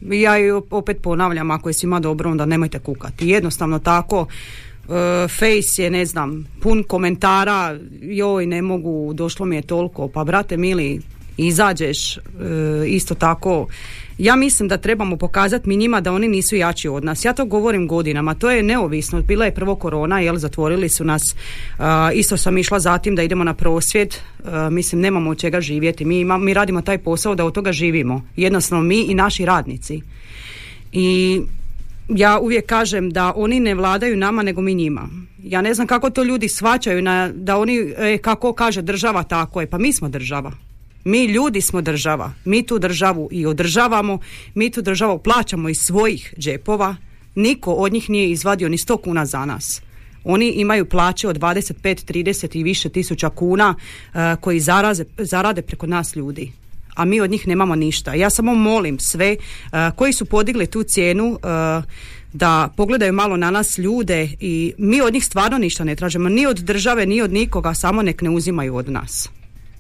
Ja 0.02 0.40
i 0.40 0.52
opet 0.52 0.98
ponavljam, 1.02 1.52
ako 1.52 1.70
je 1.70 1.74
svima 1.74 2.00
dobro, 2.00 2.32
onda 2.32 2.46
nemojte 2.46 2.80
kukati. 2.80 3.28
Jednostavno 3.30 3.80
tako, 3.80 4.26
e, 4.90 5.28
Face 5.28 5.84
je, 5.84 5.90
ne 5.90 6.06
znam, 6.06 6.48
pun 6.62 6.84
komentara, 6.84 7.78
joj, 8.02 8.46
ne 8.46 8.62
mogu, 8.62 9.14
došlo 9.14 9.46
mi 9.46 9.56
je 9.56 9.62
toliko, 9.62 10.08
pa 10.08 10.24
brate 10.24 10.58
mili, 10.58 11.02
izađeš, 11.38 12.18
e, 12.18 12.22
isto 12.88 13.16
tako, 13.16 13.68
ja 14.18 14.36
mislim 14.36 14.68
da 14.70 14.78
trebamo 14.78 15.18
pokazati 15.18 15.70
mi 15.70 15.78
njima 15.78 16.02
da 16.02 16.12
oni 16.12 16.28
nisu 16.28 16.56
jači 16.56 16.88
od 16.88 17.04
nas. 17.04 17.26
Ja 17.26 17.34
to 17.34 17.46
govorim 17.46 17.88
godinama, 17.88 18.36
to 18.36 18.52
je 18.52 18.64
neovisno. 18.64 19.22
Bila 19.22 19.46
je 19.46 19.54
prvo 19.56 19.76
korona, 19.76 20.20
jel, 20.20 20.38
zatvorili 20.38 20.90
su 20.90 21.04
nas. 21.06 21.22
A, 21.78 22.12
isto 22.14 22.38
sam 22.38 22.58
išla 22.58 22.80
zatim 22.80 23.16
da 23.16 23.24
idemo 23.24 23.44
na 23.44 23.54
prosvjed. 23.54 24.16
A, 24.46 24.70
mislim, 24.70 25.02
nemamo 25.02 25.30
od 25.30 25.40
čega 25.40 25.62
živjeti. 25.62 26.06
Mi, 26.06 26.20
ima- 26.20 26.38
mi 26.38 26.54
radimo 26.54 26.82
taj 26.82 26.98
posao 26.98 27.36
da 27.36 27.46
od 27.46 27.54
toga 27.54 27.72
živimo. 27.72 28.22
Jednostavno 28.36 28.84
mi 28.84 29.02
i 29.02 29.14
naši 29.14 29.46
radnici. 29.46 30.02
I 30.92 31.42
ja 32.10 32.40
uvijek 32.40 32.66
kažem 32.66 33.10
da 33.10 33.34
oni 33.36 33.60
ne 33.60 33.76
vladaju 33.76 34.18
nama 34.18 34.44
nego 34.44 34.62
mi 34.62 34.74
njima. 34.76 35.10
Ja 35.44 35.62
ne 35.62 35.74
znam 35.74 35.88
kako 35.88 36.10
to 36.10 36.24
ljudi 36.24 36.50
shvaćaju 36.50 37.02
na, 37.02 37.30
da 37.36 37.58
oni, 37.58 37.94
e, 37.98 38.18
kako 38.18 38.54
kaže 38.54 38.82
država, 38.82 39.24
tako 39.24 39.62
je. 39.62 39.68
Pa 39.68 39.78
mi 39.78 39.94
smo 39.94 40.10
država. 40.10 40.52
Mi 41.04 41.26
ljudi 41.26 41.62
smo 41.62 41.82
država. 41.82 42.34
Mi 42.46 42.66
tu 42.66 42.80
državu 42.80 43.30
i 43.32 43.46
održavamo. 43.46 44.20
Mi 44.54 44.72
tu 44.72 44.82
državu 44.82 45.20
plaćamo 45.20 45.70
iz 45.70 45.78
svojih 45.88 46.34
džepova. 46.38 46.96
Niko 47.36 47.74
od 47.74 47.94
njih 47.94 48.10
nije 48.10 48.32
izvadio 48.32 48.70
ni 48.70 48.78
100 48.78 49.02
kuna 49.02 49.26
za 49.26 49.46
nas. 49.46 49.82
Oni 50.24 50.50
imaju 50.50 50.86
plaće 50.86 51.28
od 51.28 51.40
25, 51.40 51.74
30 51.84 52.58
i 52.58 52.64
više 52.64 52.90
tisuća 52.90 53.30
kuna 53.30 53.76
e, 54.14 54.36
koji 54.42 54.60
zaraze, 54.60 55.06
zarade 55.18 55.62
preko 55.62 55.88
nas 55.88 56.16
ljudi 56.16 56.52
a 56.96 57.06
mi 57.06 57.22
od 57.22 57.32
njih 57.32 57.48
nemamo 57.48 57.76
ništa. 57.76 58.14
Ja 58.14 58.30
samo 58.30 58.56
molim 58.56 59.00
sve 59.00 59.36
e, 59.36 59.38
koji 59.96 60.14
su 60.14 60.26
podigli 60.26 60.68
tu 60.68 60.84
cijenu 60.84 61.40
e, 61.44 61.82
da 62.34 62.70
pogledaju 62.78 63.14
malo 63.14 63.38
na 63.38 63.52
nas 63.52 63.78
ljude 63.78 64.30
i 64.40 64.74
mi 64.78 65.02
od 65.02 65.14
njih 65.14 65.26
stvarno 65.26 65.58
ništa 65.58 65.84
ne 65.84 65.96
tražimo, 65.96 66.30
ni 66.30 66.46
od 66.46 66.58
države, 66.58 67.06
ni 67.06 67.22
od 67.22 67.34
nikoga, 67.34 67.74
samo 67.74 68.02
nek 68.02 68.22
ne 68.22 68.30
uzimaju 68.30 68.76
od 68.76 68.90
nas. 68.90 69.30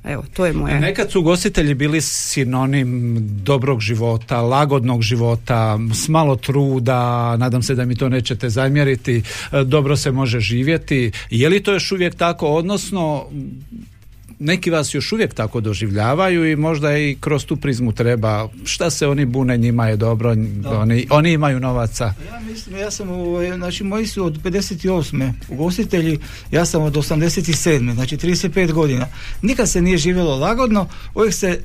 Evo, 0.04 0.24
to 0.34 0.46
je 0.46 0.54
moje. 0.54 0.80
Nekad 0.80 1.12
su 1.12 1.20
ugostitelji 1.20 1.74
bili 1.74 2.02
sinonim 2.02 3.18
dobrog 3.44 3.80
života, 3.80 4.42
lagodnog 4.42 5.02
života, 5.02 5.80
s 5.94 6.08
malo 6.08 6.36
truda, 6.36 7.36
nadam 7.38 7.64
se 7.64 7.76
da 7.76 7.86
mi 7.86 7.96
to 7.96 8.10
nećete 8.10 8.50
zamjeriti, 8.50 9.22
e, 9.52 9.64
dobro 9.64 9.98
se 9.98 10.12
može 10.12 10.40
živjeti. 10.40 11.12
Je 11.30 11.50
li 11.50 11.64
to 11.64 11.74
još 11.74 11.92
uvijek 11.92 12.16
tako, 12.16 12.48
odnosno 12.48 13.26
neki 14.40 14.70
vas 14.70 14.94
još 14.94 15.12
uvijek 15.12 15.34
tako 15.34 15.62
doživljavaju 15.62 16.52
i 16.52 16.56
možda 16.56 16.98
i 16.98 17.18
kroz 17.20 17.46
tu 17.46 17.56
prizmu 17.56 17.92
treba, 17.92 18.50
šta 18.64 18.90
se 18.90 19.08
oni 19.08 19.26
bune, 19.26 19.58
njima 19.58 19.88
je 19.88 19.98
dobro, 19.98 20.36
oni, 20.66 21.08
oni 21.10 21.32
imaju 21.32 21.60
novaca. 21.60 22.04
Ja 22.06 22.40
mislim, 22.40 22.78
ja 22.78 22.92
sam, 22.92 23.08
znači 23.56 23.84
moji 23.84 24.08
su 24.08 24.26
od 24.26 24.44
58. 24.44 25.34
ugostitelji, 25.50 26.20
ja 26.52 26.66
sam 26.66 26.82
od 26.82 26.94
87. 26.94 27.94
Znači 27.94 28.18
35 28.18 28.72
godina. 28.72 29.08
Nikad 29.42 29.70
se 29.70 29.82
nije 29.82 29.98
živjelo 29.98 30.36
lagodno, 30.36 30.88
uvijek 31.16 31.34
se 31.34 31.62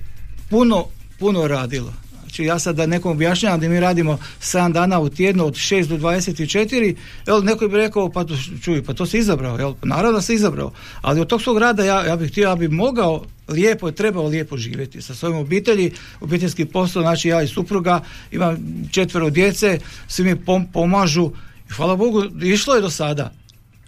puno, 0.50 0.86
puno 1.18 1.48
radilo. 1.48 1.92
Znači 2.28 2.44
ja 2.44 2.58
sad 2.58 2.76
da 2.76 2.86
nekom 2.86 3.12
objašnjavam 3.12 3.60
da 3.60 3.68
mi 3.68 3.80
radimo 3.80 4.18
7 4.40 4.72
dana 4.72 5.00
u 5.00 5.08
tjednu 5.08 5.46
od 5.46 5.54
6 5.54 5.86
do 5.86 5.96
24, 5.96 6.96
jel, 7.26 7.44
neko 7.44 7.68
bi 7.68 7.76
rekao, 7.76 8.10
pa 8.10 8.24
to, 8.24 8.34
čuj, 8.62 8.84
pa 8.84 8.94
to 8.94 9.06
se 9.06 9.18
izabrao, 9.18 9.58
jel, 9.58 9.74
pa 9.80 9.86
naravno 9.86 10.12
da 10.12 10.22
se 10.22 10.34
izabrao, 10.34 10.72
ali 11.00 11.20
od 11.20 11.26
tog 11.26 11.42
svog 11.42 11.58
rada 11.58 11.84
ja, 11.84 12.04
ja 12.04 12.16
bih 12.16 12.30
htio, 12.30 12.48
ja 12.48 12.56
bih 12.56 12.70
mogao 12.70 13.24
lijepo, 13.48 13.90
trebao 13.90 14.26
lijepo 14.26 14.56
živjeti 14.56 15.02
sa 15.02 15.14
svojim 15.14 15.36
obitelji, 15.36 15.92
obiteljski 16.20 16.64
posao, 16.64 17.02
znači 17.02 17.28
ja 17.28 17.42
i 17.42 17.48
supruga, 17.48 18.02
imam 18.30 18.56
četvero 18.90 19.30
djece, 19.30 19.78
svi 20.08 20.24
mi 20.24 20.36
pom- 20.36 20.72
pomažu 20.72 21.30
i 21.70 21.72
hvala 21.72 21.96
Bogu, 21.96 22.24
išlo 22.42 22.74
je 22.74 22.80
do 22.80 22.90
sada. 22.90 23.32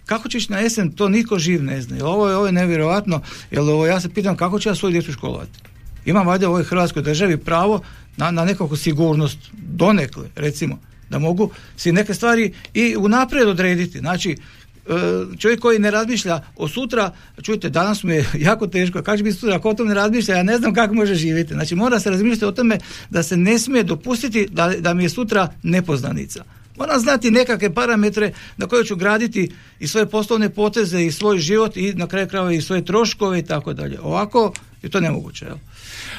Kako 0.05 0.29
će 0.29 0.37
ići 0.37 0.51
na 0.51 0.59
jesen, 0.59 0.91
to 0.91 1.09
niko 1.09 1.39
živ 1.39 1.63
ne 1.63 1.81
zna. 1.81 1.95
Jer 1.95 2.05
ovo 2.05 2.29
je, 2.29 2.35
ovo 2.35 2.45
je 2.45 2.51
nevjerojatno, 2.51 3.21
jer 3.51 3.59
ovo, 3.59 3.85
ja 3.85 3.99
se 3.99 4.09
pitam 4.09 4.35
kako 4.37 4.59
će 4.59 4.69
ja 4.69 4.75
svoju 4.75 4.91
djecu 4.91 5.13
školovati. 5.13 5.59
Imam 6.05 6.27
valjda 6.27 6.47
u 6.47 6.51
ovoj 6.51 6.63
Hrvatskoj 6.63 7.01
državi 7.01 7.37
pravo 7.37 7.81
na, 8.17 8.31
na 8.31 8.45
nekakvu 8.45 8.77
sigurnost, 8.77 9.37
donekle, 9.53 10.29
recimo, 10.35 10.79
da 11.09 11.19
mogu 11.19 11.49
si 11.77 11.91
neke 11.91 12.13
stvari 12.13 12.53
i 12.73 12.95
unaprijed 12.97 13.47
odrediti. 13.47 13.99
Znači, 13.99 14.31
e, 14.31 14.37
čovjek 15.37 15.59
koji 15.59 15.79
ne 15.79 15.91
razmišlja 15.91 16.41
o 16.55 16.67
sutra, 16.67 17.11
čujte, 17.41 17.69
danas 17.69 18.03
mu 18.03 18.11
je 18.11 18.25
jako 18.47 18.67
teško, 18.67 19.01
kako 19.01 19.17
će 19.17 19.23
biti 19.23 19.37
sutra, 19.37 19.55
ako 19.55 19.69
o 19.69 19.73
tom 19.73 19.87
ne 19.87 19.93
razmišlja, 19.93 20.35
ja 20.35 20.43
ne 20.43 20.57
znam 20.57 20.73
kako 20.73 20.93
može 20.93 21.15
živjeti. 21.15 21.53
Znači, 21.53 21.75
mora 21.75 21.99
se 21.99 22.09
razmišljati 22.09 22.45
o 22.45 22.51
tome 22.51 22.77
da 23.09 23.23
se 23.23 23.37
ne 23.37 23.59
smije 23.59 23.83
dopustiti 23.83 24.47
da, 24.51 24.73
da 24.79 24.93
mi 24.93 25.03
je 25.03 25.09
sutra 25.09 25.47
nepoznanica. 25.63 26.43
Moram 26.77 26.99
znati 26.99 27.31
nekakve 27.31 27.73
parametre 27.73 28.33
na 28.57 28.67
koje 28.67 28.85
ću 28.85 28.95
graditi 28.95 29.51
i 29.79 29.87
svoje 29.87 30.05
poslovne 30.05 30.49
poteze 30.49 31.05
i 31.05 31.11
svoj 31.11 31.37
život 31.37 31.77
i 31.77 31.93
na 31.93 32.07
kraju 32.07 32.27
krajeva 32.27 32.51
i 32.51 32.61
svoje 32.61 32.85
troškove 32.85 33.39
i 33.39 33.43
tako 33.43 33.73
dalje. 33.73 33.99
Ovako 34.01 34.53
je 34.81 34.89
to 34.89 34.99
nemoguće. 34.99 35.45
Jel? 35.45 35.57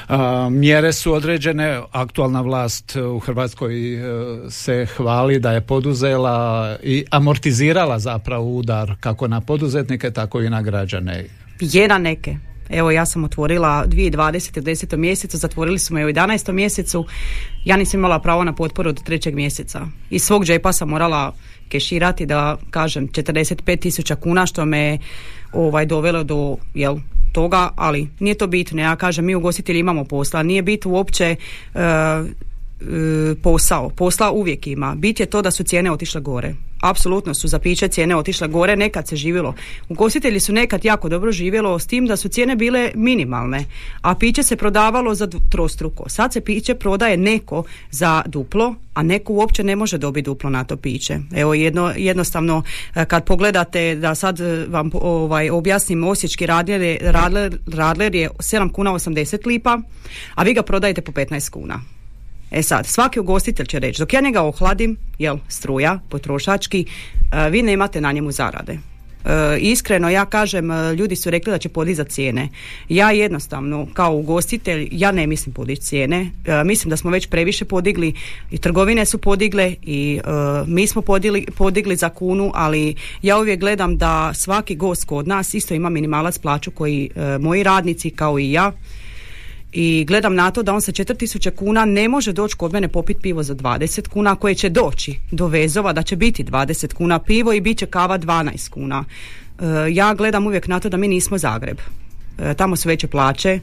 A, 0.07 0.49
mjere 0.49 0.93
su 0.93 1.13
određene, 1.13 1.81
aktualna 1.91 2.41
vlast 2.41 2.95
u 2.95 3.19
Hrvatskoj 3.19 3.93
e, 3.93 4.01
se 4.49 4.85
hvali 4.97 5.39
da 5.39 5.51
je 5.51 5.61
poduzela 5.61 6.77
i 6.83 7.05
amortizirala 7.09 7.99
zapravo 7.99 8.45
udar 8.45 8.95
kako 8.99 9.27
na 9.27 9.41
poduzetnike 9.41 10.11
tako 10.11 10.41
i 10.41 10.49
na 10.49 10.61
građane. 10.61 11.25
Jedan 11.59 12.01
neke. 12.01 12.37
Evo 12.69 12.91
ja 12.91 13.05
sam 13.05 13.23
otvorila 13.23 13.85
2020. 13.87 14.59
u 14.59 14.63
10. 14.63 14.97
mjesecu, 14.97 15.37
zatvorili 15.37 15.79
smo 15.79 15.99
je 15.99 16.05
u 16.05 16.09
11. 16.09 16.51
mjesecu. 16.51 17.05
Ja 17.65 17.77
nisam 17.77 17.99
imala 17.99 18.19
pravo 18.19 18.43
na 18.43 18.53
potporu 18.53 18.89
od 18.89 19.03
trećeg 19.03 19.35
mjeseca. 19.35 19.81
Iz 20.09 20.23
svog 20.23 20.45
džepa 20.45 20.73
sam 20.73 20.89
morala 20.89 21.33
keširati 21.69 22.25
da 22.25 22.57
kažem 22.69 23.07
45 23.07 23.79
tisuća 23.79 24.15
kuna 24.15 24.45
što 24.45 24.65
me 24.65 24.97
ovaj 25.53 25.85
dovelo 25.85 26.23
do 26.23 26.57
jel, 26.73 26.97
toga, 27.33 27.69
ali 27.75 28.07
nije 28.19 28.35
to 28.35 28.47
bitno. 28.47 28.81
Ja 28.81 28.95
kažem 28.95 29.25
mi 29.25 29.35
ugostitelji 29.35 29.79
imamo 29.79 30.05
posla, 30.05 30.43
nije 30.43 30.61
bit 30.61 30.85
uopće 30.85 31.35
e, 31.73 31.79
posao. 33.43 33.89
Posla 33.89 34.31
uvijek 34.31 34.67
ima. 34.67 34.95
Bit 34.95 35.19
je 35.19 35.25
to 35.25 35.41
da 35.41 35.51
su 35.51 35.63
cijene 35.63 35.91
otišle 35.91 36.21
gore. 36.21 36.55
Apsolutno 36.83 37.33
su 37.33 37.47
za 37.47 37.59
piće 37.59 37.87
cijene 37.87 38.15
otišle 38.15 38.47
gore, 38.47 38.75
nekad 38.75 39.07
se 39.07 39.15
živjelo. 39.15 39.53
Ugostitelji 39.89 40.39
su 40.39 40.53
nekad 40.53 40.85
jako 40.85 41.09
dobro 41.09 41.31
živjelo 41.31 41.79
s 41.79 41.87
tim 41.87 42.05
da 42.05 42.17
su 42.17 42.29
cijene 42.29 42.55
bile 42.55 42.91
minimalne, 42.95 43.65
a 44.01 44.15
piće 44.15 44.43
se 44.43 44.55
prodavalo 44.55 45.15
za 45.15 45.27
trostruko. 45.49 46.09
Sad 46.09 46.33
se 46.33 46.41
piće 46.41 46.75
prodaje 46.75 47.17
neko 47.17 47.63
za 47.91 48.23
duplo, 48.25 48.75
a 48.93 49.03
neko 49.03 49.33
uopće 49.33 49.63
ne 49.63 49.75
može 49.75 49.97
dobiti 49.97 50.25
duplo 50.25 50.49
na 50.49 50.63
to 50.63 50.77
piće. 50.77 51.19
Evo 51.35 51.53
jedno, 51.53 51.93
jednostavno 51.97 52.63
e, 52.95 53.05
kad 53.05 53.25
pogledate 53.25 53.95
da 53.95 54.15
sad 54.15 54.39
e, 54.39 54.65
vam 54.69 54.91
ovaj, 54.93 55.49
objasnim 55.49 56.03
osječki 56.03 56.45
radler, 56.45 56.97
radler, 57.01 57.57
radler 57.67 58.15
je 58.15 58.29
7 58.29 58.71
kuna 58.71 58.91
80 58.91 59.47
lipa, 59.47 59.79
a 60.35 60.43
vi 60.43 60.53
ga 60.53 60.61
prodajete 60.61 61.01
po 61.01 61.11
15 61.11 61.49
kuna. 61.49 61.79
E 62.53 62.63
sad, 62.63 62.85
svaki 62.85 63.19
ugostitelj 63.19 63.65
će 63.65 63.79
reći, 63.79 63.99
dok 63.99 64.13
ja 64.13 64.21
njega 64.21 64.41
ohladim, 64.41 64.97
jel, 65.19 65.37
struja, 65.47 65.99
potrošački, 66.09 66.85
e, 67.31 67.49
vi 67.49 67.61
nemate 67.61 68.01
na 68.01 68.11
njemu 68.11 68.31
zarade. 68.31 68.77
E, 69.25 69.57
iskreno 69.59 70.09
ja 70.09 70.25
kažem, 70.25 70.71
e, 70.71 70.93
ljudi 70.93 71.15
su 71.15 71.29
rekli 71.29 71.51
da 71.51 71.57
će 71.57 71.69
podizati 71.69 72.11
cijene. 72.11 72.49
Ja 72.89 73.11
jednostavno 73.11 73.87
kao 73.93 74.15
ugostitelj, 74.15 74.89
ja 74.91 75.11
ne 75.11 75.27
mislim 75.27 75.53
podići 75.53 75.81
cijene. 75.81 76.31
E, 76.45 76.63
mislim 76.63 76.89
da 76.89 76.97
smo 76.97 77.11
već 77.11 77.27
previše 77.27 77.65
podigli 77.65 78.13
i 78.51 78.57
trgovine 78.57 79.05
su 79.05 79.17
podigle 79.17 79.75
i 79.81 80.19
mi 80.67 80.87
smo 80.87 81.01
podigli, 81.01 81.45
podigli 81.57 81.95
za 81.95 82.09
kunu, 82.09 82.51
ali 82.55 82.95
ja 83.21 83.37
uvijek 83.37 83.59
gledam 83.59 83.97
da 83.97 84.33
svaki 84.33 84.75
gost 84.75 85.05
kod 85.05 85.27
nas 85.27 85.53
isto 85.53 85.73
ima 85.73 85.89
minimalac 85.89 86.37
plaću 86.37 86.71
koji 86.71 87.09
moji 87.39 87.63
radnici 87.63 88.09
kao 88.09 88.39
i 88.39 88.51
ja 88.51 88.71
i 89.73 90.05
gledam 90.07 90.35
na 90.35 90.51
to 90.51 90.63
da 90.63 90.73
on 90.73 90.81
sa 90.81 90.91
4000 90.91 91.55
kuna 91.55 91.85
ne 91.85 92.07
može 92.07 92.33
doći 92.33 92.55
kod 92.55 92.73
mene 92.73 92.87
popit 92.87 93.17
pivo 93.21 93.43
za 93.43 93.55
20 93.55 94.07
kuna 94.07 94.35
koje 94.35 94.55
će 94.55 94.69
doći 94.69 95.15
do 95.31 95.47
vezova 95.47 95.93
da 95.93 96.03
će 96.03 96.15
biti 96.15 96.43
20 96.43 96.93
kuna 96.93 97.19
pivo 97.19 97.53
i 97.53 97.61
bit 97.61 97.77
će 97.77 97.85
kava 97.85 98.17
12 98.19 98.69
kuna. 98.69 99.05
E, 99.59 99.65
ja 99.91 100.13
gledam 100.13 100.47
uvijek 100.47 100.67
na 100.67 100.79
to 100.79 100.89
da 100.89 100.97
mi 100.97 101.07
nismo 101.07 101.37
Zagreb. 101.37 101.77
E, 102.39 102.53
tamo 102.53 102.75
su 102.75 102.89
veće 102.89 103.07
plaće, 103.07 103.59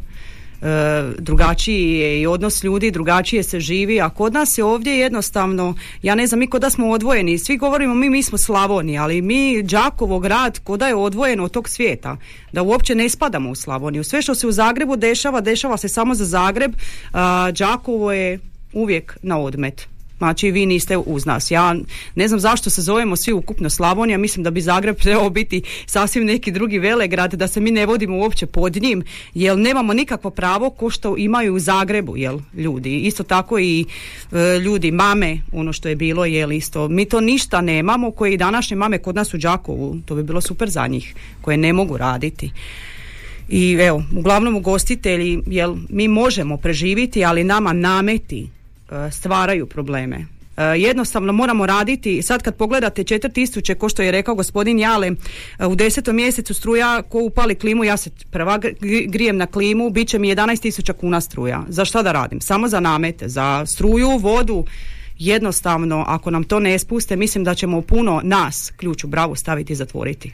drugačiji 1.18 1.92
je 1.92 2.20
i 2.20 2.26
odnos 2.26 2.64
ljudi, 2.64 2.90
drugačije 2.90 3.42
se 3.42 3.60
živi, 3.60 4.00
a 4.00 4.10
kod 4.10 4.32
nas 4.32 4.58
je 4.58 4.64
ovdje 4.64 4.98
jednostavno, 4.98 5.74
ja 6.02 6.14
ne 6.14 6.26
znam, 6.26 6.40
mi 6.40 6.46
kod 6.46 6.60
da 6.60 6.70
smo 6.70 6.90
odvojeni, 6.90 7.38
svi 7.38 7.56
govorimo 7.56 7.94
mi, 7.94 8.10
mi 8.10 8.22
smo 8.22 8.38
Slavonija, 8.38 9.02
ali 9.02 9.22
mi 9.22 9.62
Đakovo 9.62 10.18
grad 10.18 10.58
kod 10.58 10.80
da 10.80 10.88
je 10.88 10.94
odvojeno 10.94 11.44
od 11.44 11.50
tog 11.50 11.68
svijeta, 11.68 12.16
da 12.52 12.62
uopće 12.62 12.94
ne 12.94 13.08
spadamo 13.08 13.50
u 13.50 13.54
Slavoniju. 13.54 14.04
Sve 14.04 14.22
što 14.22 14.34
se 14.34 14.46
u 14.46 14.52
Zagrebu 14.52 14.96
dešava, 14.96 15.40
dešava 15.40 15.76
se 15.76 15.88
samo 15.88 16.14
za 16.14 16.24
Zagreb, 16.24 16.72
a 17.12 17.50
Đakovo 17.50 18.12
je 18.12 18.38
uvijek 18.72 19.18
na 19.22 19.38
odmet. 19.38 19.88
Znači 20.20 20.50
vi 20.50 20.66
niste 20.66 20.96
uz 20.96 21.26
nas. 21.26 21.50
Ja 21.50 21.74
ne 22.14 22.28
znam 22.28 22.40
zašto 22.40 22.70
se 22.70 22.82
zovemo 22.82 23.16
svi 23.16 23.32
ukupno 23.32 23.70
Slavonija, 23.70 24.18
mislim 24.18 24.44
da 24.44 24.50
bi 24.50 24.60
Zagreb 24.60 24.96
trebao 25.02 25.30
biti 25.30 25.62
sasvim 25.86 26.24
neki 26.24 26.52
drugi 26.52 26.78
velegrad, 26.78 27.34
da 27.34 27.48
se 27.48 27.60
mi 27.60 27.70
ne 27.70 27.86
vodimo 27.86 28.18
uopće 28.18 28.46
pod 28.46 28.76
njim, 28.76 29.02
jer 29.34 29.58
nemamo 29.58 29.94
nikakvo 29.94 30.30
pravo 30.30 30.70
ko 30.70 30.90
što 30.90 31.16
imaju 31.16 31.54
u 31.54 31.58
Zagrebu, 31.58 32.16
jel, 32.16 32.38
ljudi. 32.54 32.98
Isto 32.98 33.22
tako 33.22 33.58
i 33.58 33.84
e, 34.32 34.58
ljudi, 34.58 34.90
mame, 34.90 35.38
ono 35.52 35.72
što 35.72 35.88
je 35.88 35.96
bilo, 35.96 36.24
jel, 36.24 36.52
isto. 36.52 36.88
Mi 36.88 37.04
to 37.04 37.20
ništa 37.20 37.60
nemamo, 37.60 38.10
koje 38.10 38.34
i 38.34 38.36
današnje 38.36 38.76
mame 38.76 38.98
kod 38.98 39.14
nas 39.14 39.34
u 39.34 39.38
Đakovu, 39.38 39.98
to 40.06 40.14
bi 40.14 40.22
bilo 40.22 40.40
super 40.40 40.70
za 40.70 40.86
njih, 40.86 41.14
koje 41.40 41.56
ne 41.56 41.72
mogu 41.72 41.96
raditi. 41.96 42.50
I 43.48 43.72
evo, 43.80 44.04
uglavnom 44.16 44.56
ugostitelji, 44.56 45.42
jel, 45.46 45.76
mi 45.88 46.08
možemo 46.08 46.56
preživiti, 46.56 47.24
ali 47.24 47.44
nama 47.44 47.72
nameti 47.72 48.48
stvaraju 49.10 49.66
probleme. 49.66 50.26
E, 50.60 50.62
jednostavno 50.62 51.32
moramo 51.32 51.66
raditi, 51.66 52.22
sad 52.22 52.42
kad 52.42 52.56
pogledate 52.56 53.04
4000 53.04 53.74
ko 53.74 53.88
što 53.88 54.02
je 54.02 54.10
rekao 54.10 54.34
gospodin 54.34 54.78
Jale, 54.78 55.10
e, 55.58 55.66
u 55.66 55.74
desetom 55.74 56.16
mjesecu 56.16 56.54
struja 56.54 57.02
ko 57.02 57.18
upali 57.18 57.54
klimu, 57.54 57.84
ja 57.84 57.96
se 57.96 58.10
prva 58.30 58.58
grijem 59.08 59.36
na 59.36 59.46
klimu, 59.46 59.90
bit 59.90 60.08
će 60.08 60.18
mi 60.18 60.28
11.000 60.28 60.92
kuna 60.92 61.20
struja. 61.20 61.62
Za 61.68 61.84
šta 61.84 62.02
da 62.02 62.12
radim? 62.12 62.40
Samo 62.40 62.68
za 62.68 62.80
namete, 62.80 63.28
za 63.28 63.66
struju, 63.66 64.18
vodu, 64.18 64.64
jednostavno 65.18 66.04
ako 66.08 66.30
nam 66.30 66.44
to 66.44 66.60
ne 66.60 66.78
spuste, 66.78 67.16
mislim 67.16 67.44
da 67.44 67.54
ćemo 67.54 67.82
puno 67.82 68.20
nas 68.24 68.72
ključ 68.76 69.04
u 69.04 69.08
bravu 69.08 69.36
staviti 69.36 69.72
i 69.72 69.76
zatvoriti. 69.76 70.32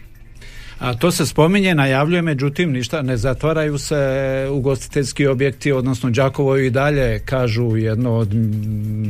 A 0.78 0.94
to 0.94 1.10
se 1.10 1.26
spominje, 1.26 1.74
najavljuje, 1.74 2.22
međutim 2.22 2.72
ništa, 2.72 3.02
ne 3.02 3.16
zatvaraju 3.16 3.78
se 3.78 3.96
ugostiteljski 4.52 5.26
objekti, 5.26 5.72
odnosno 5.72 6.10
Đakovo 6.10 6.56
i 6.56 6.70
dalje 6.70 7.18
kažu 7.18 7.76
jedno 7.76 8.12
od 8.14 8.28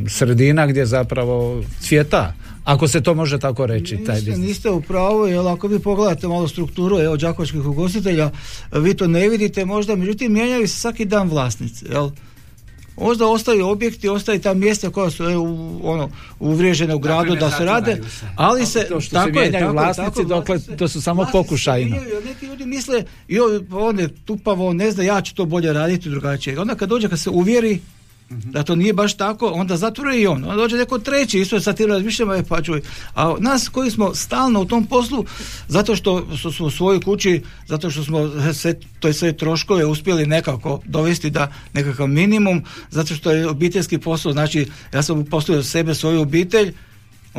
sredina 0.09 0.67
gdje 0.67 0.85
zapravo 0.85 1.63
cvjeta 1.79 2.33
ako 2.67 2.87
se 2.87 3.01
to 3.01 3.13
može 3.13 3.39
tako 3.39 3.65
reći. 3.65 3.95
Niste, 3.95 4.11
taj 4.11 4.37
niste 4.37 4.69
u 4.69 4.81
pravu, 4.81 5.27
jer 5.27 5.47
ako 5.47 5.67
vi 5.67 5.79
pogledate 5.79 6.27
malo 6.27 6.47
strukturu 6.47 6.99
evo, 6.99 7.17
đakovačkih 7.17 7.65
ugostitelja, 7.65 8.31
vi 8.71 8.93
to 8.93 9.07
ne 9.07 9.29
vidite 9.29 9.65
možda, 9.65 9.95
međutim 9.95 10.33
mijenjaju 10.33 10.67
se 10.67 10.79
svaki 10.79 11.05
dan 11.05 11.29
vlasnici. 11.29 11.85
Jel? 11.91 12.09
Možda 12.97 13.27
ostaju 13.27 13.67
objekti, 13.67 14.09
ostaju 14.09 14.41
ta 14.41 14.53
mjesta 14.53 14.89
koja 14.89 15.09
su 15.09 15.23
u, 15.23 15.79
ono, 15.83 16.09
uvriježene 16.39 16.95
u 16.95 16.99
gradu 16.99 17.35
da 17.35 17.51
se 17.51 17.65
rade, 17.65 18.01
ali 18.35 18.65
se, 18.65 18.85
to 18.89 19.01
što 19.01 19.15
tako 19.15 19.39
se 19.39 19.45
je, 19.45 19.51
tako, 19.51 19.71
vlasnici, 19.71 20.11
tako, 20.11 20.23
dokle, 20.23 20.59
to 20.77 20.87
su 20.87 21.01
samo 21.01 21.25
pokušajno. 21.31 21.95
Neki 22.25 22.45
ljudi 22.45 22.65
misle, 22.65 23.03
joj, 23.27 23.61
on 23.71 23.99
je 23.99 24.09
tupavo, 24.25 24.73
ne 24.73 24.91
zna, 24.91 25.03
ja 25.03 25.21
ću 25.21 25.35
to 25.35 25.45
bolje 25.45 25.73
raditi 25.73 26.09
drugačije. 26.09 26.59
Onda 26.59 26.75
kad 26.75 26.89
dođe, 26.89 27.09
kad 27.09 27.19
se 27.19 27.29
uvjeri. 27.29 27.79
Da 28.29 28.63
to 28.63 28.75
nije 28.75 28.93
baš 28.93 29.13
tako, 29.13 29.47
onda 29.47 29.77
zatvore 29.77 30.17
i 30.17 30.27
on. 30.27 30.43
Onda 30.43 30.55
dođe 30.55 30.77
neko 30.77 30.99
treći, 30.99 31.39
isto 31.39 31.59
sa 31.59 31.73
tim 31.73 31.89
razmišljamo, 31.89 32.33
je 32.33 32.43
pa 32.43 32.61
čuj. 32.61 32.81
A 33.15 33.35
nas 33.39 33.69
koji 33.69 33.91
smo 33.91 34.15
stalno 34.15 34.61
u 34.61 34.65
tom 34.65 34.85
poslu, 34.85 35.25
zato 35.67 35.95
što 35.95 36.37
smo 36.51 36.65
u 36.65 36.71
svojoj 36.71 37.01
kući, 37.01 37.43
zato 37.67 37.89
što 37.89 38.03
smo 38.03 38.31
sve, 38.53 38.75
to 38.99 39.13
sve 39.13 39.37
troškove 39.37 39.85
uspjeli 39.85 40.25
nekako 40.25 40.81
dovesti 40.85 41.29
da 41.29 41.53
nekakav 41.73 42.07
minimum, 42.07 42.63
zato 42.89 43.15
što 43.15 43.31
je 43.31 43.47
obiteljski 43.47 43.97
posao, 43.97 44.31
znači 44.31 44.67
ja 44.93 45.03
sam 45.03 45.19
uposlio 45.19 45.63
sebe, 45.63 45.95
svoju 45.95 46.21
obitelj, 46.21 46.73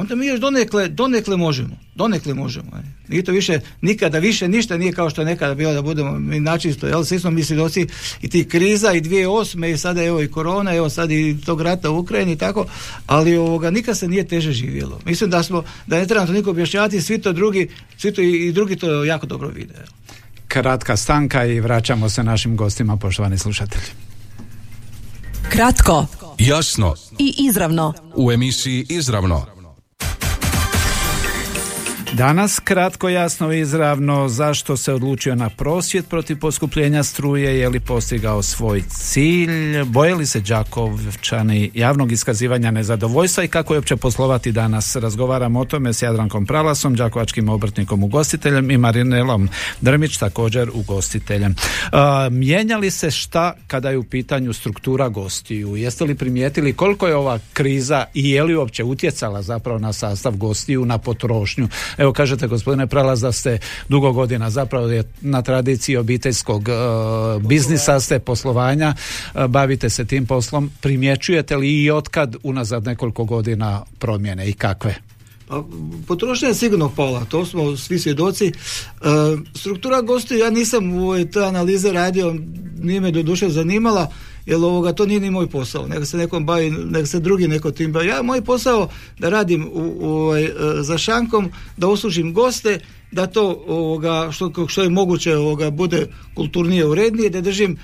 onda 0.00 0.14
mi 0.14 0.26
još 0.26 0.40
donekle, 0.40 0.88
donekle 0.88 1.36
možemo. 1.36 1.76
Donekle 1.94 2.34
možemo. 2.34 2.70
Nije 3.08 3.24
to 3.24 3.32
više, 3.32 3.60
nikada 3.80 4.18
više 4.18 4.48
ništa 4.48 4.76
nije 4.76 4.92
kao 4.92 5.10
što 5.10 5.20
je 5.20 5.24
nekada 5.24 5.54
bilo 5.54 5.72
da 5.72 5.82
budemo 5.82 6.18
mi 6.18 6.40
načisto. 6.40 6.86
Jel, 6.86 7.04
svi 7.04 7.18
smo 7.18 7.30
mi 7.30 7.44
svjedoci 7.44 7.86
i 8.22 8.28
ti 8.28 8.48
kriza 8.48 8.92
i 8.92 9.00
2008. 9.00 9.74
i 9.74 9.76
sada 9.76 10.04
evo 10.04 10.22
i 10.22 10.28
korona, 10.28 10.74
evo 10.74 10.90
sad 10.90 11.10
i 11.10 11.36
tog 11.46 11.60
rata 11.60 11.90
u 11.90 11.98
Ukrajini 11.98 12.32
i 12.32 12.36
tako, 12.36 12.66
ali 13.06 13.36
ovoga 13.36 13.70
nikad 13.70 13.98
se 13.98 14.08
nije 14.08 14.28
teže 14.28 14.52
živjelo. 14.52 15.00
Mislim 15.04 15.30
da 15.30 15.42
smo, 15.42 15.64
da 15.86 15.96
ne 15.96 16.06
trebamo 16.06 16.26
to 16.26 16.32
niko 16.32 16.50
objašnjavati, 16.50 17.02
svi 17.02 17.18
to 17.18 17.32
drugi, 17.32 17.68
svi 17.96 18.12
to 18.14 18.22
i, 18.22 18.52
drugi 18.52 18.76
to 18.76 19.04
jako 19.04 19.26
dobro 19.26 19.48
vide. 19.48 19.74
Kratka 20.48 20.96
stanka 20.96 21.44
i 21.44 21.60
vraćamo 21.60 22.08
se 22.08 22.22
našim 22.22 22.56
gostima, 22.56 22.96
poštovani 22.96 23.38
slušatelji. 23.38 23.86
Kratko. 25.48 26.06
Jasno. 26.38 26.94
I 27.18 27.34
izravno. 27.38 27.94
U 28.16 28.32
emisiji 28.32 28.86
Izravno 28.88 29.57
Danas 32.18 32.60
kratko 32.64 33.08
jasno 33.08 33.52
i 33.52 33.60
izravno 33.60 34.28
zašto 34.28 34.76
se 34.76 34.92
odlučio 34.92 35.34
na 35.34 35.50
prosvjet 35.50 36.08
protiv 36.08 36.38
poskupljenja 36.38 37.02
struje, 37.02 37.58
je 37.58 37.68
li 37.68 37.80
postigao 37.80 38.42
svoj 38.42 38.82
cilj, 38.90 39.84
boje 39.84 40.14
li 40.14 40.26
se 40.26 40.40
Đakovčani 40.40 41.70
javnog 41.74 42.12
iskazivanja 42.12 42.70
nezadovoljstva 42.70 43.44
i 43.44 43.48
kako 43.48 43.74
je 43.74 43.78
uopće 43.78 43.96
poslovati 43.96 44.52
danas. 44.52 44.96
Razgovaramo 44.96 45.60
o 45.60 45.64
tome 45.64 45.92
s 45.92 46.02
Jadrankom 46.02 46.46
Pralasom, 46.46 46.94
Đakovačkim 46.94 47.48
obrtnikom 47.48 48.02
ugostiteljem 48.02 48.70
i 48.70 48.78
Marinelom 48.78 49.48
Drmić 49.80 50.16
također 50.16 50.70
ugostiteljem. 50.74 51.54
mijenjali 52.30 52.90
se 52.90 53.10
šta 53.10 53.52
kada 53.66 53.90
je 53.90 53.98
u 53.98 54.04
pitanju 54.04 54.52
struktura 54.52 55.08
gostiju? 55.08 55.76
Jeste 55.76 56.04
li 56.04 56.14
primijetili 56.14 56.72
koliko 56.72 57.08
je 57.08 57.16
ova 57.16 57.38
kriza 57.52 58.04
i 58.14 58.30
je 58.30 58.42
li 58.42 58.56
uopće 58.56 58.84
utjecala 58.84 59.42
zapravo 59.42 59.78
na 59.78 59.92
sastav 59.92 60.36
gostiju, 60.36 60.84
na 60.84 60.98
potrošnju? 60.98 61.68
Evo 61.98 62.07
kažete 62.12 62.46
gospodine 62.46 62.86
Pralaz 62.86 63.20
da 63.20 63.32
ste 63.32 63.58
dugo 63.88 64.12
godina 64.12 64.50
zapravo 64.50 64.86
je 64.88 65.02
na 65.20 65.42
tradiciji 65.42 65.96
obiteljskog 65.96 66.68
uh, 66.68 67.42
biznisa 67.42 68.00
ste 68.00 68.18
poslovanja, 68.18 68.94
uh, 69.34 69.46
bavite 69.46 69.90
se 69.90 70.04
tim 70.04 70.26
poslom, 70.26 70.70
primjećujete 70.80 71.56
li 71.56 71.82
i 71.82 71.90
otkad 71.90 72.36
unazad 72.42 72.84
nekoliko 72.84 73.24
godina 73.24 73.82
promjene 73.98 74.48
i 74.48 74.52
kakve? 74.52 74.94
Pa, 75.48 75.64
potrošnja 76.06 76.48
je 76.48 76.54
sigurno 76.54 76.92
pala, 76.96 77.24
to 77.24 77.46
smo 77.46 77.76
svi 77.76 77.98
svjedoci. 77.98 78.46
E, 78.46 78.52
struktura 79.54 80.00
gostiju, 80.00 80.38
ja 80.38 80.50
nisam 80.50 80.92
u 80.92 81.24
te 81.32 81.40
analize 81.44 81.92
radio, 81.92 82.34
nije 82.78 83.00
me 83.00 83.10
do 83.10 83.22
duše 83.22 83.48
zanimala, 83.48 84.12
jer 84.48 84.56
ovoga, 84.56 84.92
to 84.92 85.06
nije 85.06 85.20
ni 85.20 85.30
moj 85.30 85.46
posao, 85.46 85.86
neka 85.86 86.04
se 86.04 86.16
nekom 86.16 86.46
bavi, 86.46 86.70
neka 86.70 87.06
se 87.06 87.20
drugi 87.20 87.48
neko 87.48 87.70
tim 87.70 87.92
bavi. 87.92 88.08
Ja, 88.08 88.22
moj 88.22 88.44
posao 88.44 88.88
da 89.18 89.28
radim 89.28 89.68
u, 89.72 89.94
u, 90.00 90.08
ovaj, 90.08 90.44
e, 90.44 90.52
za 90.80 90.98
šankom, 90.98 91.50
da 91.76 91.88
uslužim 91.88 92.32
goste, 92.34 92.80
da 93.10 93.26
to 93.26 93.64
ovoga, 93.68 94.28
što, 94.32 94.68
što 94.68 94.82
je 94.82 94.90
moguće 94.90 95.36
ovoga, 95.36 95.70
bude 95.70 96.06
kulturnije 96.34 96.86
urednije, 96.86 97.30
da 97.30 97.40
držim 97.40 97.72
e, 97.72 97.78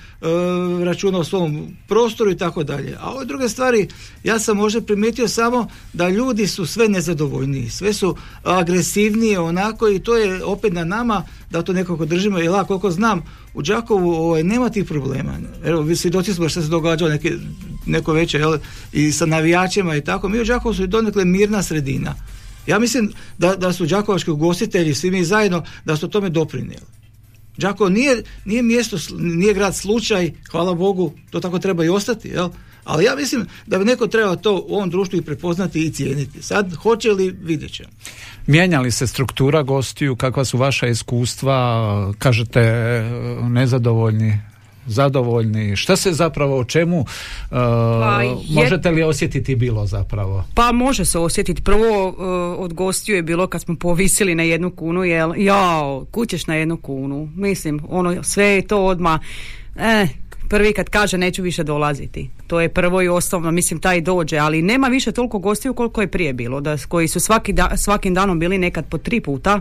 računa 0.84 1.18
o 1.18 1.24
svom 1.24 1.76
prostoru 1.88 2.30
i 2.30 2.37
tako 2.37 2.64
dalje. 2.64 2.96
A 3.00 3.10
ove 3.10 3.24
druge 3.24 3.48
stvari, 3.48 3.88
ja 4.24 4.38
sam 4.38 4.56
možda 4.56 4.80
primijetio 4.80 5.28
samo 5.28 5.68
da 5.92 6.08
ljudi 6.08 6.46
su 6.46 6.66
sve 6.66 6.88
nezadovoljniji, 6.88 7.70
sve 7.70 7.92
su 7.92 8.16
agresivnije 8.42 9.40
onako 9.40 9.88
i 9.88 9.98
to 9.98 10.16
je 10.16 10.44
opet 10.44 10.72
na 10.72 10.84
nama 10.84 11.24
da 11.50 11.62
to 11.62 11.72
nekako 11.72 12.04
držimo, 12.04 12.38
jer 12.38 12.52
ja 12.52 12.64
koliko 12.64 12.90
znam, 12.90 13.22
u 13.54 13.62
Đakovu 13.62 14.10
ovaj, 14.10 14.42
nema 14.42 14.70
tih 14.70 14.84
problema. 14.84 15.32
Evo, 15.64 15.82
vi 15.82 15.96
svjedoci 15.96 16.34
smo 16.34 16.48
što 16.48 16.62
se 16.62 16.68
događalo 16.68 17.10
neke, 17.10 17.32
neko 17.87 18.12
večer 18.12 18.40
jel, 18.40 18.58
i 18.92 19.12
sa 19.12 19.26
navijačima 19.26 19.96
i 19.96 20.04
tako. 20.04 20.28
Mi 20.28 20.40
u 20.40 20.44
Đakovu 20.44 20.74
su 20.74 20.87
donekle 20.87 21.24
mirna 21.24 21.62
sredina. 21.62 22.14
Ja 22.66 22.79
mislim 22.79 23.12
da, 23.38 23.57
da 23.57 23.72
su 23.72 23.87
đakovački 23.87 24.31
ugostitelji, 24.31 24.94
svi 24.94 25.11
mi 25.11 25.24
zajedno, 25.24 25.64
da 25.85 25.96
su 25.96 26.09
tome 26.09 26.31
doprinijeli. 26.31 26.87
Đakovo 27.57 27.90
nije, 27.90 28.22
nije 28.44 28.62
mjesto, 28.62 28.96
nije 29.18 29.55
grad 29.55 29.77
slučaj, 29.77 30.33
hvala 30.50 30.74
Bogu, 30.74 31.12
to 31.31 31.40
tako 31.40 31.59
treba 31.59 31.85
i 31.85 31.88
ostati, 31.88 32.29
jel? 32.29 32.48
Ali 32.85 33.05
ja 33.05 33.16
mislim 33.16 33.46
da 33.66 33.79
bi 33.79 33.85
neko 33.85 34.07
trebao 34.07 34.37
to 34.37 34.64
u 34.68 34.74
ovom 34.74 34.90
društvu 34.90 35.18
i 35.18 35.22
prepoznati 35.22 35.87
i 35.87 35.92
cijeniti. 35.92 36.42
Sad, 36.42 36.74
hoće 36.74 37.11
li, 37.11 37.37
vidjet 37.42 37.72
će. 37.72 37.85
Mijenjali 38.46 38.90
se 38.90 39.07
struktura 39.07 39.62
gostiju, 39.62 40.16
kakva 40.16 40.44
su 40.44 40.59
vaša 40.59 40.87
iskustva, 40.87 42.12
kažete 42.18 42.62
nezadovoljni 43.42 44.40
zadovoljni? 44.87 45.77
Šta 45.77 45.97
se 45.97 46.12
zapravo 46.12 46.59
o 46.59 46.64
čemu 46.64 47.01
uh, 47.01 47.07
pa 47.51 48.23
možete 48.51 48.90
li 48.90 49.03
osjetiti 49.03 49.57
bilo 49.57 49.87
zapravo? 49.87 50.44
Pa 50.55 50.73
može 50.73 51.05
se 51.05 51.18
osjetiti. 51.18 51.62
Prvo 51.62 52.09
uh, 52.09 52.14
od 52.64 52.73
gostiju 52.75 53.16
je 53.16 53.23
bilo 53.23 53.47
kad 53.47 53.62
smo 53.62 53.77
povisili 53.77 54.35
na 54.35 54.42
jednu 54.42 54.70
kunu, 54.70 55.05
jel, 55.05 55.33
jao, 55.37 56.07
kućeš 56.11 56.47
na 56.47 56.55
jednu 56.55 56.77
kunu. 56.77 57.29
Mislim, 57.37 57.81
ono, 57.88 58.23
sve 58.23 58.44
je 58.44 58.62
to 58.62 58.85
odma 58.85 59.18
eh, 59.77 60.09
prvi 60.49 60.73
kad 60.73 60.88
kaže 60.88 61.18
neću 61.18 61.42
više 61.42 61.64
dolaziti. 61.64 62.31
To 62.47 62.61
je 62.61 62.68
prvo 62.68 63.03
i 63.03 63.09
osnovno, 63.09 63.51
mislim 63.51 63.81
taj 63.81 64.01
dođe, 64.01 64.38
ali 64.38 64.62
nema 64.62 64.88
više 64.88 65.12
toliko 65.12 65.38
gostiju 65.38 65.75
koliko 65.75 66.01
je 66.01 66.07
prije 66.07 66.33
bilo, 66.33 66.61
da, 66.61 66.77
koji 66.88 67.09
su 67.09 67.20
svaki 67.20 67.53
da, 67.53 67.77
svakim 67.77 68.14
danom 68.14 68.38
bili 68.38 68.59
nekad 68.59 68.87
po 68.87 68.99
tri 68.99 69.20
puta 69.20 69.61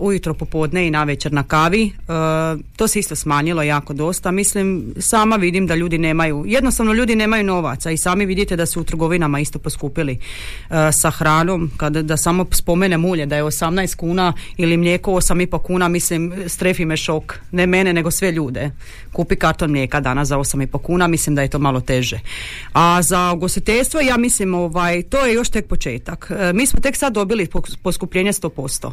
ujutro 0.00 0.34
popodne 0.34 0.86
i 0.86 0.90
navečer 0.90 1.32
na 1.32 1.42
kavi. 1.42 1.92
Uh, 1.98 2.60
to 2.76 2.88
se 2.88 2.98
isto 2.98 3.16
smanjilo 3.16 3.62
jako 3.62 3.92
dosta. 3.92 4.30
Mislim, 4.30 4.94
sama 4.98 5.36
vidim 5.36 5.66
da 5.66 5.74
ljudi 5.74 5.98
nemaju, 5.98 6.44
jednostavno 6.46 6.92
ljudi 6.92 7.16
nemaju 7.16 7.44
novaca 7.44 7.90
i 7.90 7.96
sami 7.96 8.26
vidite 8.26 8.56
da 8.56 8.66
su 8.66 8.80
u 8.80 8.84
trgovinama 8.84 9.40
isto 9.40 9.58
poskupili 9.58 10.12
uh, 10.12 10.76
sa 10.92 11.10
hranom. 11.10 11.70
Kada 11.76 12.02
da 12.02 12.16
samo 12.16 12.46
spomenem 12.50 13.04
ulje 13.04 13.26
da 13.26 13.36
je 13.36 13.42
18 13.42 13.96
kuna 13.96 14.32
ili 14.56 14.76
mlijeko 14.76 15.10
8,5 15.10 15.62
kuna, 15.62 15.88
mislim, 15.88 16.32
strefi 16.46 16.84
me 16.84 16.96
šok. 16.96 17.34
Ne 17.50 17.66
mene, 17.66 17.92
nego 17.92 18.10
sve 18.10 18.32
ljude. 18.32 18.70
Kupi 19.12 19.36
karton 19.36 19.70
mlijeka 19.70 20.00
danas 20.00 20.28
za 20.28 20.36
8,5 20.36 20.82
kuna, 20.82 21.06
mislim 21.06 21.36
da 21.36 21.42
je 21.42 21.48
to 21.48 21.58
malo 21.58 21.80
teže. 21.80 22.20
A 22.72 23.02
za 23.02 23.32
ugostiteljstvo, 23.32 24.00
ja 24.00 24.16
mislim, 24.16 24.54
ovaj, 24.54 25.02
to 25.02 25.26
je 25.26 25.34
još 25.34 25.48
tek 25.48 25.66
početak. 25.66 26.30
Mi 26.54 26.66
smo 26.66 26.80
tek 26.80 26.96
sad 26.96 27.12
dobili 27.12 27.48
poskupljenje 27.82 28.32
100% 28.32 28.92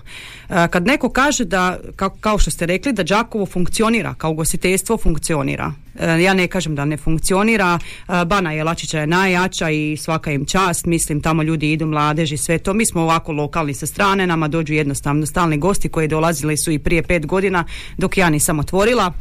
kad 0.70 0.88
neko 0.88 1.10
kaže 1.10 1.46
da, 1.46 1.78
kao 2.22 2.38
što 2.38 2.52
ste 2.52 2.66
rekli, 2.66 2.94
da 2.94 3.04
Đakovo 3.04 3.46
funkcionira, 3.46 4.14
kao 4.14 4.32
ugostiteljstvo 4.32 4.98
funkcionira. 4.98 5.74
E, 6.00 6.22
ja 6.22 6.34
ne 6.34 6.48
kažem 6.48 6.76
da 6.76 6.86
ne 6.86 6.98
funkcionira. 6.98 7.80
E, 7.80 8.26
Bana 8.26 8.52
Jelačića 8.52 9.00
je 9.00 9.08
najjača 9.08 9.70
i 9.70 9.98
svaka 9.98 10.32
im 10.32 10.46
čast. 10.46 10.86
Mislim, 10.86 11.22
tamo 11.22 11.44
ljudi 11.44 11.72
idu 11.72 11.86
mladeži, 11.86 12.38
sve 12.38 12.58
to. 12.58 12.74
Mi 12.74 12.86
smo 12.86 13.02
ovako 13.02 13.32
lokalni 13.32 13.74
sa 13.74 13.86
strane, 13.86 14.28
nama 14.28 14.48
dođu 14.48 14.74
jednostavno 14.74 15.26
stalni 15.26 15.58
gosti 15.58 15.90
koji 15.90 16.08
dolazili 16.08 16.58
su 16.58 16.72
i 16.72 16.80
prije 16.80 17.04
pet 17.04 17.26
godina 17.26 17.64
dok 17.98 18.18
ja 18.18 18.30
nisam 18.30 18.60
otvorila. 18.60 19.14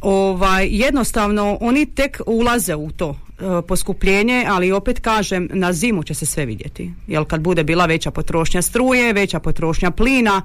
Ovaj, 0.00 0.68
jednostavno, 0.70 1.58
oni 1.60 1.86
tek 1.86 2.20
ulaze 2.26 2.74
u 2.74 2.90
to 2.90 3.25
poskupljenje, 3.68 4.44
ali 4.48 4.72
opet 4.72 5.00
kažem, 5.00 5.48
na 5.52 5.72
zimu 5.72 6.02
će 6.02 6.14
se 6.14 6.26
sve 6.26 6.46
vidjeti. 6.46 6.90
Jer 7.06 7.24
kad 7.24 7.40
bude 7.40 7.64
bila 7.64 7.86
veća 7.86 8.10
potrošnja 8.10 8.62
struje, 8.62 9.12
veća 9.12 9.40
potrošnja 9.40 9.90
plina, 9.90 10.42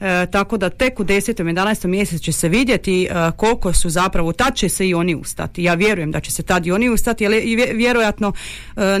e, 0.00 0.26
tako 0.26 0.56
da 0.56 0.70
tek 0.70 1.00
u 1.00 1.04
10. 1.04 1.40
i 1.40 1.54
11. 1.54 1.86
mjesecu 1.86 2.24
će 2.24 2.32
se 2.32 2.48
vidjeti 2.48 3.04
e, 3.04 3.08
koliko 3.36 3.72
su 3.72 3.90
zapravo, 3.90 4.32
tad 4.32 4.54
će 4.54 4.68
se 4.68 4.88
i 4.88 4.94
oni 4.94 5.14
ustati. 5.14 5.62
Ja 5.62 5.74
vjerujem 5.74 6.10
da 6.10 6.20
će 6.20 6.30
se 6.30 6.42
tad 6.42 6.66
i 6.66 6.72
oni 6.72 6.88
ustati, 6.88 7.26
ali 7.26 7.56
vjerojatno 7.74 8.32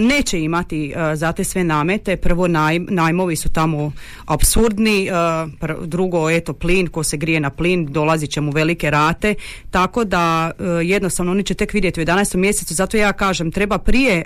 neće 0.00 0.40
imati 0.40 0.94
za 1.14 1.32
te 1.32 1.44
sve 1.44 1.64
namete. 1.64 2.16
Prvo 2.16 2.48
naj, 2.48 2.78
najmovi 2.78 3.36
su 3.36 3.48
tamo 3.48 3.92
apsurdni, 4.26 5.10
drugo 5.84 6.30
eto 6.30 6.52
plin, 6.52 6.86
ko 6.86 7.02
se 7.02 7.16
grije 7.16 7.40
na 7.40 7.50
plin, 7.50 7.86
dolazit 7.86 8.30
će 8.30 8.40
mu 8.40 8.50
velike 8.50 8.90
rate, 8.90 9.34
tako 9.70 10.04
da 10.04 10.50
jednostavno 10.84 11.32
oni 11.32 11.42
će 11.42 11.54
tek 11.54 11.72
vidjeti 11.72 12.00
u 12.00 12.04
11. 12.04 12.36
mjesecu, 12.36 12.74
zato 12.74 12.96
ja 12.96 13.12
kažem 13.12 13.50
treba 13.50 13.78
prije 13.78 14.24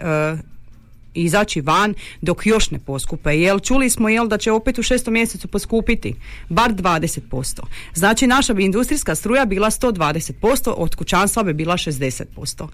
izaći 1.23 1.61
van 1.61 1.95
dok 2.21 2.47
još 2.47 2.71
ne 2.71 2.79
poskupe. 2.79 3.39
Jel 3.39 3.59
čuli 3.59 3.91
smo 3.91 4.09
jel 4.09 4.29
da 4.29 4.39
će 4.39 4.53
opet 4.53 4.79
u 4.79 4.83
šestom 4.83 5.15
mjesecu 5.15 5.49
poskupiti 5.49 6.15
bar 6.49 6.73
20%. 6.73 7.61
Znači 7.95 8.27
naša 8.27 8.55
bi 8.55 8.65
industrijska 8.65 9.15
struja 9.15 9.45
bila 9.45 9.71
120%, 9.71 10.75
od 10.77 10.95
kućanstva 10.95 11.43
bi 11.43 11.53
bila 11.53 11.77
60%. 11.77 12.69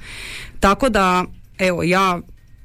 Tako 0.60 0.88
da 0.88 1.24
evo 1.58 1.82
ja 1.82 2.20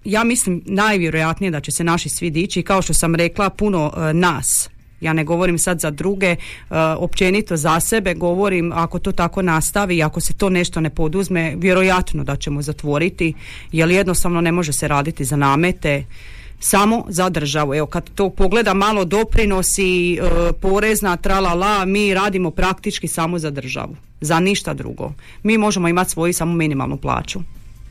ja 0.05 0.23
mislim 0.23 0.63
najvjerojatnije 0.65 1.51
da 1.51 1.59
će 1.59 1.71
se 1.71 1.83
naši 1.83 2.09
svi 2.09 2.29
dići 2.29 2.61
kao 2.61 2.81
što 2.81 2.93
sam 2.93 3.15
rekla 3.15 3.49
puno 3.49 3.85
uh, 3.85 4.03
nas 4.13 4.69
ja 5.01 5.13
ne 5.13 5.23
govorim 5.23 5.59
sad 5.59 5.79
za 5.79 5.91
druge, 5.91 6.35
uh, 6.69 6.77
općenito 6.97 7.57
za 7.57 7.79
sebe, 7.79 8.13
govorim 8.13 8.71
ako 8.75 8.99
to 8.99 9.11
tako 9.11 9.41
nastavi, 9.41 10.03
ako 10.03 10.19
se 10.19 10.33
to 10.33 10.49
nešto 10.49 10.81
ne 10.81 10.89
poduzme, 10.89 11.53
vjerojatno 11.57 12.23
da 12.23 12.35
ćemo 12.35 12.61
zatvoriti, 12.61 13.33
jer 13.71 13.89
jednostavno 13.89 14.41
ne 14.41 14.51
može 14.51 14.73
se 14.73 14.87
raditi 14.87 15.25
za 15.25 15.35
namete, 15.35 16.05
samo 16.59 17.05
za 17.09 17.29
državu. 17.29 17.75
Evo 17.75 17.87
kad 17.87 18.09
to 18.15 18.29
pogleda 18.29 18.73
malo 18.73 19.05
doprinosi, 19.05 20.19
uh, 20.21 20.27
porezna, 20.61 21.17
tralala, 21.17 21.85
mi 21.85 22.13
radimo 22.13 22.51
praktički 22.51 23.07
samo 23.07 23.39
za 23.39 23.49
državu, 23.49 23.95
za 24.21 24.39
ništa 24.39 24.73
drugo. 24.73 25.13
Mi 25.43 25.57
možemo 25.57 25.87
imati 25.87 26.11
svoju 26.11 26.33
samo 26.33 26.53
minimalnu 26.53 26.97
plaću. 26.97 27.39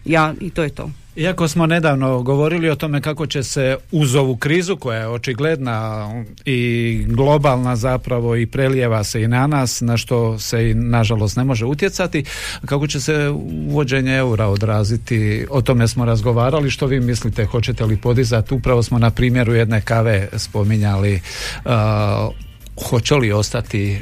Ja, 0.04 0.34
i 0.40 0.50
to 0.50 0.62
je 0.62 0.70
to. 0.70 0.90
Iako 1.18 1.48
smo 1.48 1.66
nedavno 1.66 2.22
govorili 2.22 2.70
o 2.70 2.74
tome 2.74 3.00
kako 3.00 3.26
će 3.26 3.42
se 3.42 3.76
uz 3.92 4.14
ovu 4.14 4.36
krizu 4.36 4.76
koja 4.76 4.98
je 4.98 5.08
očigledna 5.08 6.08
i 6.44 7.04
globalna 7.08 7.76
zapravo 7.76 8.36
i 8.36 8.46
prelijeva 8.46 9.04
se 9.04 9.22
i 9.22 9.28
na 9.28 9.46
nas, 9.46 9.80
na 9.80 9.96
što 9.96 10.38
se 10.38 10.70
i 10.70 10.74
nažalost 10.74 11.36
ne 11.36 11.44
može 11.44 11.64
utjecati, 11.64 12.24
kako 12.66 12.86
će 12.86 13.00
se 13.00 13.28
uvođenje 13.68 14.16
eura 14.16 14.46
odraziti, 14.46 15.46
o 15.50 15.62
tome 15.62 15.88
smo 15.88 16.04
razgovarali, 16.04 16.70
što 16.70 16.86
vi 16.86 17.00
mislite, 17.00 17.44
hoćete 17.44 17.84
li 17.84 17.96
podizati, 17.96 18.54
upravo 18.54 18.82
smo 18.82 18.98
na 18.98 19.10
primjeru 19.10 19.54
jedne 19.54 19.80
kave 19.80 20.28
spominjali 20.36 21.20
uh, 21.64 21.70
hoće 22.88 23.14
li 23.14 23.32
ostati 23.32 24.00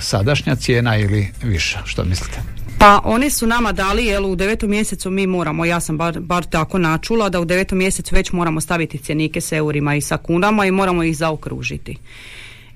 sadašnja 0.00 0.56
cijena 0.56 0.96
ili 0.96 1.28
više, 1.42 1.78
što 1.84 2.04
mislite? 2.04 2.59
Pa 2.80 3.00
oni 3.04 3.30
su 3.30 3.46
nama 3.46 3.72
dali, 3.72 4.06
jel 4.06 4.26
u 4.26 4.36
devetom 4.36 4.70
mjesecu 4.70 5.10
mi 5.10 5.26
moramo, 5.26 5.64
ja 5.64 5.80
sam 5.80 5.98
bar, 5.98 6.20
bar 6.20 6.44
tako 6.44 6.78
načula, 6.78 7.28
da 7.28 7.40
u 7.40 7.44
devetom 7.44 7.78
mjesecu 7.78 8.14
već 8.14 8.32
moramo 8.32 8.60
staviti 8.60 8.98
cjenike 8.98 9.40
s 9.40 9.52
eurima 9.52 9.94
i 9.94 10.00
sa 10.00 10.16
kunama 10.16 10.66
i 10.66 10.70
moramo 10.70 11.02
ih 11.02 11.16
zaokružiti. 11.16 11.96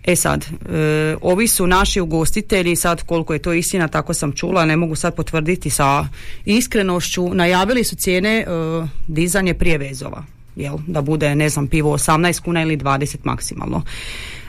E 0.04 0.16
sad, 0.16 0.44
e, 0.44 1.16
ovi 1.22 1.48
su 1.48 1.66
naši 1.66 2.00
ugostitelji, 2.00 2.76
sad 2.76 3.02
koliko 3.02 3.32
je 3.32 3.38
to 3.38 3.52
istina, 3.52 3.88
tako 3.88 4.14
sam 4.14 4.32
čula, 4.32 4.64
ne 4.64 4.76
mogu 4.76 4.94
sad 4.94 5.14
potvrditi 5.14 5.70
sa 5.70 6.08
iskrenošću, 6.44 7.34
najavili 7.34 7.84
su 7.84 7.96
cijene 7.96 8.38
e, 8.38 8.46
dizanje 9.08 9.54
prije 9.54 9.78
vezova, 9.78 10.24
jel, 10.56 10.78
da 10.86 11.02
bude, 11.02 11.34
ne 11.34 11.48
znam, 11.48 11.66
pivo 11.66 11.98
18 11.98 12.40
kuna 12.40 12.62
ili 12.62 12.76
20 12.76 13.16
maksimalno. 13.22 13.82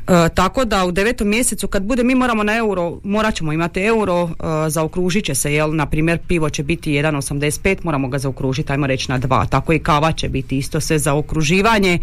E, 0.07 0.29
tako 0.29 0.65
da 0.65 0.85
u 0.85 0.91
devetom 0.91 1.27
mjesecu 1.27 1.67
kad 1.67 1.83
bude 1.83 2.03
mi 2.03 2.15
moramo 2.15 2.43
na 2.43 2.57
euro, 2.57 2.99
morat 3.03 3.35
ćemo 3.35 3.53
imati 3.53 3.79
euro, 3.81 4.23
uh, 4.23 4.29
zaokružit 4.67 5.25
će 5.25 5.35
se, 5.35 5.53
jel, 5.53 5.75
na 5.75 5.85
primjer 5.85 6.19
pivo 6.27 6.49
će 6.49 6.63
biti 6.63 6.91
1,85, 6.91 7.77
moramo 7.83 8.07
ga 8.07 8.17
zaokružiti, 8.17 8.71
ajmo 8.71 8.87
reći 8.87 9.11
na 9.11 9.17
dva, 9.17 9.45
tako 9.45 9.73
i 9.73 9.79
kava 9.79 10.11
će 10.11 10.29
biti 10.29 10.57
isto 10.57 10.79
sve 10.79 10.99
za 10.99 11.13
okruživanje. 11.13 11.93
E, 11.93 11.99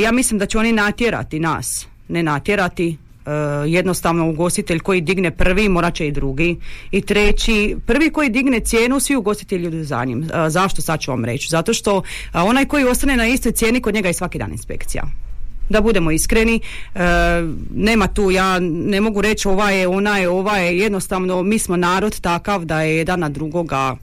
ja 0.00 0.12
mislim 0.12 0.38
da 0.38 0.46
će 0.46 0.58
oni 0.58 0.72
natjerati 0.72 1.40
nas, 1.40 1.86
ne 2.08 2.22
natjerati, 2.22 2.96
jednostavno 3.66 4.30
ugostitelj 4.30 4.78
koji 4.78 5.00
digne 5.00 5.30
prvi 5.30 5.68
morat 5.68 5.94
će 5.94 6.06
i 6.06 6.12
drugi. 6.12 6.56
I 6.90 7.00
treći 7.00 7.76
prvi 7.86 8.10
koji 8.10 8.30
digne 8.30 8.60
cijenu 8.60 9.00
svi 9.00 9.16
ugostitelji 9.16 9.68
idu 9.68 9.84
za 9.84 10.04
njim. 10.04 10.28
Zašto 10.48 10.82
sad 10.82 11.00
ću 11.00 11.10
vam 11.10 11.24
reći 11.24 11.48
zato 11.50 11.74
što 11.74 12.02
onaj 12.32 12.64
koji 12.64 12.84
ostane 12.84 13.16
na 13.16 13.26
istoj 13.26 13.52
cijeni 13.52 13.80
kod 13.80 13.94
njega 13.94 14.08
je 14.08 14.14
svaki 14.14 14.38
dan 14.38 14.52
inspekcija 14.52 15.02
da 15.70 15.80
budemo 15.80 16.10
iskreni 16.10 16.60
e, 16.94 17.00
nema 17.74 18.06
tu 18.06 18.30
ja 18.30 18.58
ne 18.60 19.00
mogu 19.00 19.20
reći 19.20 19.48
ova 19.48 19.70
je 19.70 19.88
ona 19.88 20.18
je 20.18 20.28
ova 20.28 20.56
je 20.56 20.78
jednostavno 20.78 21.42
mi 21.42 21.58
smo 21.58 21.76
narod 21.76 22.20
takav 22.20 22.64
da 22.64 22.82
je 22.82 22.96
jedan 22.96 23.20
na 23.20 23.28
drugoga 23.28 23.96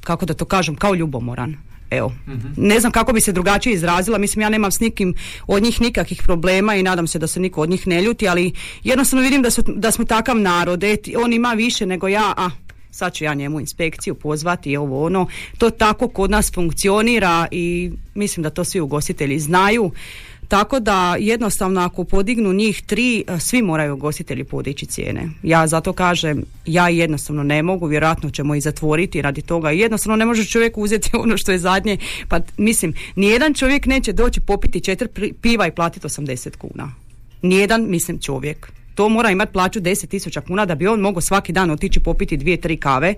kako 0.00 0.26
da 0.26 0.34
to 0.34 0.44
kažem 0.44 0.76
kao 0.76 0.94
ljubomoran 0.94 1.56
Evo, 1.90 2.12
mhm. 2.28 2.48
ne 2.56 2.80
znam 2.80 2.92
kako 2.92 3.12
bi 3.12 3.20
se 3.20 3.32
drugačije 3.32 3.74
izrazila, 3.74 4.18
mislim 4.18 4.42
ja 4.42 4.48
nemam 4.48 4.72
s 4.72 4.80
nikim 4.80 5.14
od 5.46 5.62
njih 5.62 5.80
nikakvih 5.80 6.22
problema 6.24 6.74
i 6.74 6.82
nadam 6.82 7.06
se 7.06 7.18
da 7.18 7.26
se 7.26 7.40
niko 7.40 7.60
od 7.60 7.70
njih 7.70 7.86
ne 7.86 8.02
ljuti, 8.02 8.28
ali 8.28 8.52
jednostavno 8.84 9.22
vidim 9.22 9.42
da, 9.42 9.50
su, 9.50 9.62
da 9.66 9.90
smo 9.90 10.04
takav 10.04 10.36
narod, 10.36 10.84
e, 10.84 10.96
on 11.24 11.32
ima 11.32 11.52
više 11.52 11.86
nego 11.86 12.08
ja, 12.08 12.34
a 12.36 12.50
sad 12.90 13.12
ću 13.14 13.24
ja 13.24 13.34
njemu 13.34 13.60
inspekciju 13.60 14.14
pozvati 14.14 14.70
i 14.70 14.76
ovo 14.76 15.06
ono, 15.06 15.26
to 15.58 15.70
tako 15.70 16.08
kod 16.08 16.30
nas 16.30 16.52
funkcionira 16.54 17.46
i 17.50 17.92
mislim 18.14 18.42
da 18.42 18.50
to 18.50 18.64
svi 18.64 18.80
ugostitelji 18.80 19.38
znaju. 19.38 19.90
Tako 20.48 20.80
da 20.80 21.16
jednostavno 21.18 21.80
ako 21.80 22.04
podignu 22.04 22.52
njih 22.52 22.82
tri, 22.82 23.24
e, 23.28 23.38
svi 23.38 23.62
moraju 23.62 23.94
ugostitelji 23.94 24.44
podići 24.44 24.86
cijene. 24.86 25.28
Ja 25.42 25.66
zato 25.66 25.92
kažem, 25.92 26.44
ja 26.66 26.88
jednostavno 26.88 27.42
ne 27.42 27.62
mogu, 27.62 27.86
vjerojatno 27.86 28.30
ćemo 28.30 28.54
i 28.54 28.60
zatvoriti 28.60 29.22
radi 29.22 29.42
toga. 29.42 29.70
Jednostavno 29.70 30.16
ne 30.16 30.26
može 30.26 30.44
čovjek 30.44 30.78
uzeti 30.78 31.10
ono 31.24 31.36
što 31.36 31.52
je 31.52 31.58
zadnje. 31.58 31.98
Pa 32.28 32.40
mislim, 32.56 32.94
nijedan 33.16 33.54
čovjek 33.54 33.86
neće 33.86 34.12
doći 34.12 34.40
popiti 34.40 34.80
četiri 34.80 35.32
piva 35.32 35.66
i 35.66 35.70
platiti 35.70 36.06
80 36.06 36.56
kuna. 36.56 36.92
Nijedan, 37.42 37.86
mislim, 37.88 38.18
čovjek. 38.18 38.72
To 38.94 39.08
mora 39.08 39.30
imati 39.30 39.52
plaću 39.52 39.80
10.000 39.80 40.40
kuna 40.40 40.66
da 40.66 40.74
bi 40.74 40.86
on 40.86 41.00
mogao 41.00 41.20
svaki 41.20 41.52
dan 41.52 41.70
otići 41.70 42.00
popiti 42.00 42.36
dvije, 42.36 42.60
tri 42.60 42.76
kave, 42.76 43.14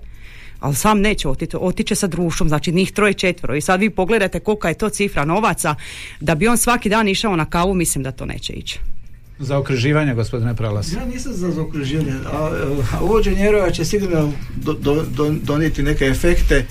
ali 0.59 0.75
sam 0.75 1.01
neće 1.01 1.27
otići, 1.27 1.57
otiće 1.59 1.95
sa 1.95 2.07
društvom, 2.07 2.49
znači 2.49 2.71
njih 2.71 2.91
troje 2.91 3.13
četvero 3.13 3.55
i 3.55 3.61
sad 3.61 3.79
vi 3.79 3.89
pogledajte 3.89 4.39
kolika 4.39 4.67
je 4.67 4.73
to 4.73 4.89
cifra 4.89 5.25
novaca, 5.25 5.75
da 6.19 6.35
bi 6.35 6.47
on 6.47 6.57
svaki 6.57 6.89
dan 6.89 7.07
išao 7.07 7.35
na 7.35 7.45
kavu, 7.45 7.73
mislim 7.73 8.03
da 8.03 8.11
to 8.11 8.25
neće 8.25 8.53
ići. 8.53 8.79
Za 9.39 9.57
okruživanje, 9.57 10.13
gospodine 10.13 10.55
Pralas. 10.55 10.93
Ja 10.93 11.05
nisam 11.05 11.33
za 11.33 11.61
okruživanje, 11.61 12.13
a, 12.25 12.51
a 12.93 13.03
uvođenje 13.03 13.45
eura 13.45 13.71
će 13.71 13.85
sigurno 13.85 14.33
do, 14.55 14.73
do, 14.73 15.35
donijeti 15.43 15.83
neke 15.83 16.05
efekte. 16.05 16.65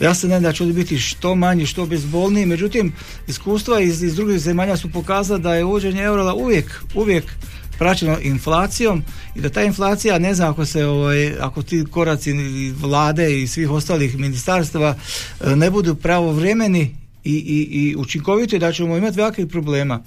Ja 0.00 0.14
se 0.14 0.28
nadam 0.28 0.42
da 0.42 0.52
će 0.52 0.64
biti 0.64 0.98
što 0.98 1.34
manji, 1.34 1.66
što 1.66 1.86
bezbolniji, 1.86 2.46
međutim, 2.46 2.92
iskustva 3.28 3.80
iz, 3.80 4.02
iz 4.02 4.14
drugih 4.14 4.38
zemalja 4.38 4.76
su 4.76 4.92
pokazala 4.92 5.38
da 5.38 5.54
je 5.54 5.64
uvođenje 5.64 6.02
eura 6.02 6.34
uvijek, 6.34 6.82
uvijek 6.94 7.24
praćeno 7.78 8.18
inflacijom 8.22 9.02
i 9.34 9.40
da 9.40 9.48
ta 9.48 9.62
inflacija, 9.62 10.18
ne 10.18 10.34
znam 10.34 10.50
ako 10.50 10.66
se 10.66 10.86
ovaj, 10.86 11.32
ako 11.40 11.62
ti 11.62 11.84
koraci 11.90 12.32
vlade 12.70 13.42
i 13.42 13.46
svih 13.46 13.70
ostalih 13.70 14.18
ministarstva 14.18 14.96
e, 15.40 15.56
ne 15.56 15.70
budu 15.70 15.94
pravovremeni 15.94 16.96
i, 17.24 17.34
i, 17.34 17.80
i 17.80 17.96
učinkoviti 17.96 18.58
da 18.58 18.72
ćemo 18.72 18.96
imati 18.96 19.16
velikih 19.16 19.46
problema. 19.46 20.02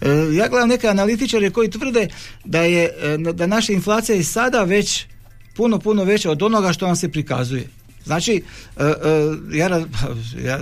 E, 0.00 0.08
ja 0.32 0.48
gledam 0.48 0.68
neke 0.68 0.88
analitičare 0.88 1.50
koji 1.50 1.70
tvrde 1.70 2.08
da 2.44 2.60
je 2.60 2.84
e, 2.84 3.32
da 3.32 3.46
naša 3.46 3.72
inflacija 3.72 4.16
je 4.16 4.24
sada 4.24 4.62
već 4.64 5.06
puno, 5.56 5.78
puno 5.78 6.04
veća 6.04 6.30
od 6.30 6.42
onoga 6.42 6.72
što 6.72 6.86
vam 6.86 6.96
se 6.96 7.08
prikazuje. 7.08 7.68
Znači, 8.04 8.42
e, 8.76 8.92
ja, 9.52 9.68
ja 10.48 10.60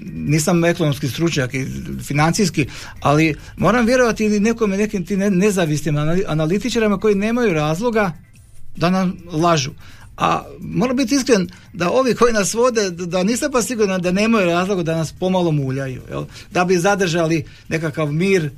nisam 0.00 0.64
ekonomski 0.64 1.08
stručnjak 1.08 1.54
i 1.54 1.66
financijski, 2.02 2.66
ali 3.00 3.34
moram 3.56 3.86
vjerovati 3.86 4.24
ili 4.24 4.40
nekome, 4.40 4.76
nekim 4.76 5.06
ti 5.06 5.16
nezavisnim 5.16 5.96
analitičarima 6.26 6.98
koji 6.98 7.14
nemaju 7.14 7.54
razloga 7.54 8.12
da 8.76 8.90
nam 8.90 9.16
lažu. 9.32 9.70
A 10.16 10.44
moram 10.60 10.96
biti 10.96 11.14
iskren 11.14 11.48
da 11.72 11.90
ovi 11.90 12.14
koji 12.14 12.32
nas 12.32 12.54
vode, 12.54 12.90
da 12.90 13.22
nisam 13.22 13.52
pa 13.52 13.62
siguran 13.62 14.02
da 14.02 14.12
nemaju 14.12 14.46
razloga 14.46 14.82
da 14.82 14.96
nas 14.96 15.12
pomalo 15.12 15.50
muljaju. 15.50 16.02
Jel? 16.10 16.24
Da 16.50 16.64
bi 16.64 16.78
zadržali 16.78 17.44
nekakav 17.68 18.12
mir, 18.12 18.50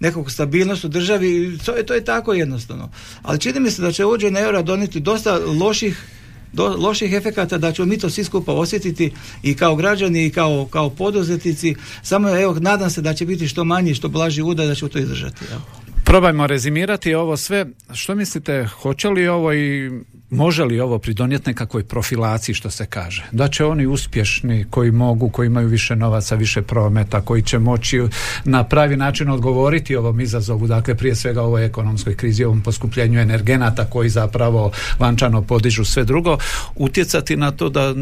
nekakvu 0.00 0.30
stabilnost 0.30 0.84
u 0.84 0.88
državi, 0.88 1.58
to 1.64 1.76
je, 1.76 1.86
to 1.86 1.94
je 1.94 2.04
tako 2.04 2.34
jednostavno. 2.34 2.90
Ali 3.22 3.38
čini 3.38 3.60
mi 3.60 3.70
se 3.70 3.82
da 3.82 3.92
će 3.92 4.04
uvođenje 4.04 4.40
eura 4.40 4.62
doniti 4.62 5.00
dosta 5.00 5.38
loših 5.38 6.17
do, 6.52 6.76
loših 6.78 7.12
efekata 7.12 7.58
da 7.58 7.72
ćemo 7.72 7.86
mi 7.86 7.98
to 7.98 8.10
svi 8.10 8.24
skupa 8.24 8.52
osjetiti 8.52 9.12
i 9.42 9.54
kao 9.54 9.76
građani 9.76 10.26
i 10.26 10.30
kao, 10.30 10.68
kao 10.70 10.90
poduzetnici. 10.90 11.74
Samo 12.02 12.28
evo, 12.28 12.54
nadam 12.60 12.90
se 12.90 13.00
da 13.00 13.14
će 13.14 13.26
biti 13.26 13.48
što 13.48 13.64
manji, 13.64 13.94
što 13.94 14.08
blaži 14.08 14.42
udar 14.42 14.66
da 14.66 14.74
ćemo 14.74 14.88
to 14.88 14.98
izdržati. 14.98 15.44
Evo. 15.52 15.62
Probajmo 16.04 16.46
rezimirati 16.46 17.14
ovo 17.14 17.36
sve. 17.36 17.66
Što 17.94 18.14
mislite, 18.14 18.68
hoće 18.82 19.08
li 19.08 19.28
ovo 19.28 19.52
i 19.52 19.90
može 20.30 20.64
li 20.64 20.80
ovo 20.80 20.98
pridonijeti 20.98 21.50
nekakvoj 21.50 21.84
profilaciji 21.84 22.54
što 22.54 22.70
se 22.70 22.86
kaže? 22.86 23.24
Da 23.32 23.48
će 23.48 23.64
oni 23.64 23.86
uspješni 23.86 24.66
koji 24.70 24.90
mogu, 24.90 25.30
koji 25.30 25.46
imaju 25.46 25.68
više 25.68 25.96
novaca, 25.96 26.34
više 26.34 26.62
prometa, 26.62 27.20
koji 27.20 27.42
će 27.42 27.58
moći 27.58 28.02
na 28.44 28.64
pravi 28.64 28.96
način 28.96 29.30
odgovoriti 29.30 29.96
ovom 29.96 30.20
izazovu, 30.20 30.66
dakle 30.66 30.94
prije 30.94 31.14
svega 31.14 31.42
ovoj 31.42 31.64
ekonomskoj 31.64 32.16
krizi, 32.16 32.44
ovom 32.44 32.60
poskupljenju 32.60 33.20
energenata 33.20 33.84
koji 33.84 34.08
zapravo 34.08 34.72
vančano 34.98 35.42
podižu 35.42 35.84
sve 35.84 36.04
drugo, 36.04 36.38
utjecati 36.76 37.36
na 37.36 37.50
to 37.50 37.68
da 37.68 37.94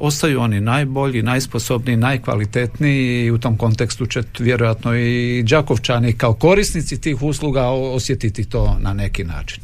ostaju 0.00 0.40
oni 0.40 0.60
najbolji, 0.60 1.22
najsposobniji, 1.22 1.96
najkvalitetniji 1.96 3.24
i 3.24 3.30
u 3.30 3.38
tom 3.38 3.56
kontekstu 3.56 4.06
će 4.06 4.22
vjerojatno 4.38 4.96
i 4.96 5.42
Đakovčani 5.42 6.12
kao 6.12 6.34
korisnici 6.34 7.00
tih 7.00 7.22
usluga 7.22 7.68
osjetiti 7.68 8.44
to 8.44 8.76
na 8.80 8.92
neki 8.92 9.24
način. 9.24 9.62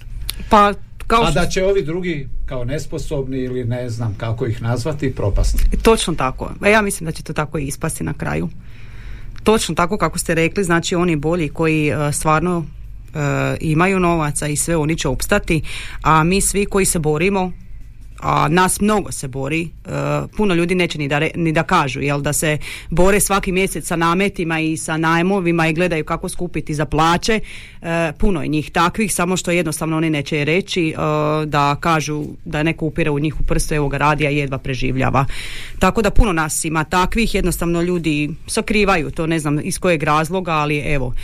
Pa 0.48 0.72
kao 1.06 1.22
A 1.22 1.30
da 1.30 1.46
će 1.46 1.64
ovi 1.64 1.82
drugi 1.82 2.28
kao 2.46 2.64
nesposobni 2.64 3.38
ili 3.38 3.64
ne 3.64 3.90
znam 3.90 4.14
kako 4.18 4.46
ih 4.46 4.62
nazvati 4.62 5.14
propasti. 5.14 5.64
Točno 5.82 6.14
tako. 6.14 6.50
E, 6.64 6.70
ja 6.70 6.82
mislim 6.82 7.04
da 7.04 7.12
će 7.12 7.22
to 7.22 7.32
tako 7.32 7.58
i 7.58 7.66
ispasti 7.66 8.04
na 8.04 8.14
kraju. 8.14 8.48
Točno 9.42 9.74
tako 9.74 9.98
kako 9.98 10.18
ste 10.18 10.34
rekli, 10.34 10.64
znači 10.64 10.94
oni 10.94 11.16
bolji 11.16 11.48
koji 11.48 11.88
e, 11.88 12.12
stvarno 12.12 12.64
e, 13.14 13.18
imaju 13.60 14.00
novaca 14.00 14.46
i 14.46 14.56
sve 14.56 14.76
oni 14.76 14.96
će 14.96 15.08
opstati, 15.08 15.62
a 16.02 16.24
mi 16.24 16.40
svi 16.40 16.66
koji 16.66 16.86
se 16.86 16.98
borimo 16.98 17.52
a 18.24 18.48
nas 18.48 18.80
mnogo 18.80 19.12
se 19.12 19.28
bori, 19.28 19.62
e, 19.62 19.88
puno 20.36 20.54
ljudi 20.54 20.74
neće 20.74 20.98
ni 20.98 21.08
da, 21.08 21.20
ni 21.34 21.52
da 21.52 21.62
kažu, 21.62 22.00
jel 22.00 22.20
da 22.20 22.32
se 22.32 22.58
bore 22.90 23.20
svaki 23.20 23.52
mjesec 23.52 23.86
sa 23.86 23.96
nametima 23.96 24.60
i 24.60 24.76
sa 24.76 24.96
najmovima 24.96 25.68
i 25.68 25.72
gledaju 25.72 26.04
kako 26.04 26.28
skupiti 26.28 26.74
za 26.74 26.84
plaće, 26.84 27.40
e, 27.82 28.12
puno 28.18 28.42
je 28.42 28.48
njih 28.48 28.70
takvih, 28.70 29.14
samo 29.14 29.36
što 29.36 29.50
jednostavno 29.50 29.96
oni 29.96 30.10
neće 30.10 30.44
reći 30.44 30.88
e, 30.88 30.94
da 31.46 31.76
kažu 31.80 32.24
da 32.44 32.62
neko 32.62 32.86
upire 32.86 33.10
u 33.10 33.18
njih 33.18 33.40
u 33.40 33.42
prstu, 33.42 33.74
evo 33.74 33.88
ga 33.88 33.98
radija 33.98 34.30
jedva 34.30 34.58
preživljava. 34.58 35.26
Tako 35.78 36.02
da 36.02 36.10
puno 36.10 36.32
nas 36.32 36.64
ima 36.64 36.84
takvih, 36.84 37.34
jednostavno 37.34 37.82
ljudi 37.82 38.30
sakrivaju 38.46 39.10
to, 39.10 39.26
ne 39.26 39.38
znam 39.38 39.60
iz 39.62 39.78
kojeg 39.78 40.02
razloga, 40.02 40.52
ali 40.52 40.78
evo, 40.78 41.14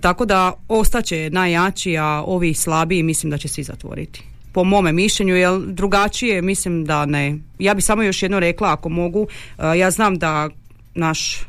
tako 0.00 0.24
da 0.24 0.52
ostaće 0.68 1.30
najjači, 1.32 1.96
a 1.96 2.22
ovi 2.26 2.54
slabiji 2.54 3.02
mislim 3.02 3.30
da 3.30 3.38
će 3.38 3.48
svi 3.48 3.62
zatvoriti 3.62 4.31
po 4.52 4.64
mome 4.64 4.92
mišljenju, 4.92 5.36
jer 5.36 5.60
drugačije 5.66 6.42
mislim 6.42 6.84
da 6.84 7.06
ne. 7.06 7.38
Ja 7.58 7.74
bi 7.74 7.82
samo 7.82 8.02
još 8.02 8.22
jedno 8.22 8.40
rekla, 8.40 8.72
ako 8.72 8.88
mogu, 8.88 9.26
e, 9.58 9.78
ja 9.78 9.90
znam 9.90 10.18
da 10.18 10.48
naš 10.94 11.46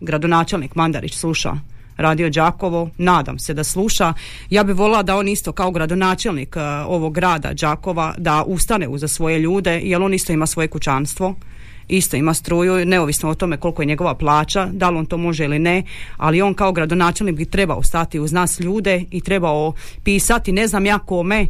gradonačelnik 0.00 0.74
Mandarić 0.74 1.14
sluša 1.14 1.56
radio 1.96 2.30
Đakovo, 2.30 2.90
nadam 2.98 3.38
se 3.38 3.54
da 3.54 3.64
sluša. 3.64 4.12
Ja 4.50 4.64
bih 4.64 4.76
volila 4.76 5.02
da 5.02 5.16
on 5.16 5.28
isto 5.28 5.52
kao 5.52 5.70
gradonačelnik 5.70 6.56
e, 6.56 6.60
ovog 6.86 7.14
grada 7.14 7.52
Đakova 7.52 8.14
da 8.18 8.44
ustane 8.46 8.88
uza 8.88 9.08
svoje 9.08 9.38
ljude, 9.38 9.80
jer 9.84 10.02
on 10.02 10.14
isto 10.14 10.32
ima 10.32 10.46
svoje 10.46 10.68
kućanstvo 10.68 11.34
isto 11.88 12.16
ima 12.16 12.34
struju, 12.34 12.86
neovisno 12.86 13.30
o 13.30 13.34
tome 13.34 13.56
koliko 13.56 13.82
je 13.82 13.86
njegova 13.86 14.14
plaća, 14.14 14.68
da 14.72 14.90
li 14.90 14.98
on 14.98 15.06
to 15.06 15.16
može 15.16 15.44
ili 15.44 15.58
ne, 15.58 15.82
ali 16.16 16.42
on 16.42 16.54
kao 16.54 16.72
gradonačelnik 16.72 17.36
bi 17.36 17.44
trebao 17.44 17.82
stati 17.82 18.20
uz 18.20 18.32
nas 18.32 18.60
ljude 18.60 19.04
i 19.10 19.20
trebao 19.20 19.72
pisati, 20.04 20.52
ne 20.52 20.66
znam 20.66 20.86
ja 20.86 20.98
kome, 20.98 21.40
e, 21.40 21.46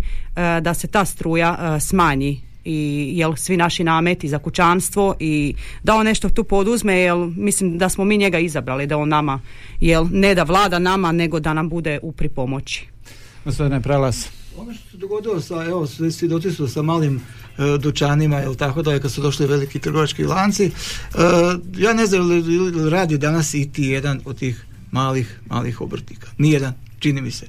da 0.60 0.74
se 0.74 0.86
ta 0.86 1.04
struja 1.04 1.58
e, 1.76 1.80
smanji 1.80 2.40
i 2.64 3.10
jel 3.14 3.34
svi 3.36 3.56
naši 3.56 3.84
nameti 3.84 4.28
za 4.28 4.38
kućanstvo 4.38 5.14
i 5.20 5.54
da 5.82 5.94
on 5.94 6.04
nešto 6.04 6.28
tu 6.28 6.44
poduzme 6.44 6.94
jel 6.94 7.26
mislim 7.36 7.78
da 7.78 7.88
smo 7.88 8.04
mi 8.04 8.18
njega 8.18 8.38
izabrali 8.38 8.86
da 8.86 8.98
on 8.98 9.08
nama 9.08 9.40
jel 9.80 10.06
ne 10.12 10.34
da 10.34 10.42
vlada 10.42 10.78
nama 10.78 11.12
nego 11.12 11.40
da 11.40 11.54
nam 11.54 11.68
bude 11.68 11.98
u 12.02 12.12
pripomoći. 12.12 12.86
Gospodine 13.44 13.80
Prelas. 13.80 14.35
Ono 14.58 14.74
što 14.74 14.90
se 14.90 14.96
dogodilo 14.96 15.40
sa, 15.40 15.64
evo, 15.64 15.86
svjedoci 15.86 16.50
su 16.50 16.68
sa 16.68 16.82
malim 16.82 17.16
e, 17.16 17.78
dućanima, 17.78 18.38
jel 18.38 18.54
tako 18.54 18.82
da 18.82 18.92
je 18.92 19.00
kad 19.00 19.12
su 19.12 19.22
došli 19.22 19.46
veliki 19.46 19.78
trgovački 19.78 20.24
lanci. 20.24 20.64
E, 20.64 20.70
ja 21.78 21.92
ne 21.92 22.06
znam 22.06 22.28
li 22.28 22.90
radi 22.90 23.18
danas 23.18 23.54
i 23.54 23.72
ti 23.72 23.82
jedan 23.82 24.20
od 24.24 24.38
tih 24.38 24.64
malih, 24.90 25.40
malih 25.46 25.80
obrtnika. 25.80 26.28
Nijedan, 26.38 26.74
čini 26.98 27.20
mi 27.20 27.30
se. 27.30 27.46
E, 27.46 27.48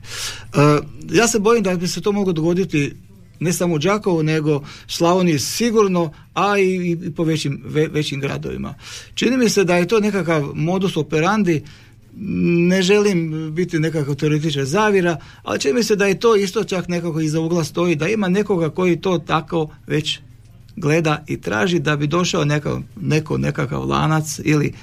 ja 1.12 1.28
se 1.28 1.40
bojim 1.40 1.64
da 1.64 1.76
bi 1.76 1.88
se 1.88 2.02
to 2.02 2.12
moglo 2.12 2.34
dogoditi 2.34 2.94
ne 3.40 3.54
samo 3.54 3.76
u 3.76 3.80
Đakovu, 3.80 4.24
nego 4.24 4.64
Slavoniji 4.88 5.40
sigurno, 5.40 6.14
a 6.34 6.60
i, 6.60 6.92
i 6.92 7.12
po 7.16 7.24
većim, 7.24 7.64
većim 7.92 8.22
gradovima. 8.22 8.76
Čini 9.14 9.38
mi 9.38 9.50
se 9.50 9.64
da 9.64 9.78
je 9.78 9.88
to 9.88 10.00
nekakav 10.00 10.52
modus 10.56 10.98
operandi 10.98 11.64
ne 12.20 12.82
želim 12.82 13.52
biti 13.56 13.80
nekakav 13.80 14.16
teoretičar 14.16 14.66
zavira, 14.66 15.18
ali 15.44 15.60
čini 15.60 15.74
mi 15.74 15.84
se 15.84 15.96
da 15.96 16.06
je 16.06 16.20
to 16.20 16.36
isto 16.36 16.64
čak 16.64 16.88
nekako 16.88 17.20
iza 17.20 17.40
ugla 17.40 17.64
stoji, 17.64 17.96
da 17.96 18.08
ima 18.08 18.28
nekoga 18.28 18.70
koji 18.70 19.02
to 19.02 19.18
tako 19.18 19.70
već 19.88 20.20
gleda 20.76 21.24
i 21.28 21.42
traži 21.42 21.80
da 21.80 21.96
bi 21.96 22.08
došao 22.08 22.46
neka, 22.46 22.82
neko, 23.02 23.38
nekakav 23.38 23.90
lanac 23.90 24.40
ili 24.44 24.74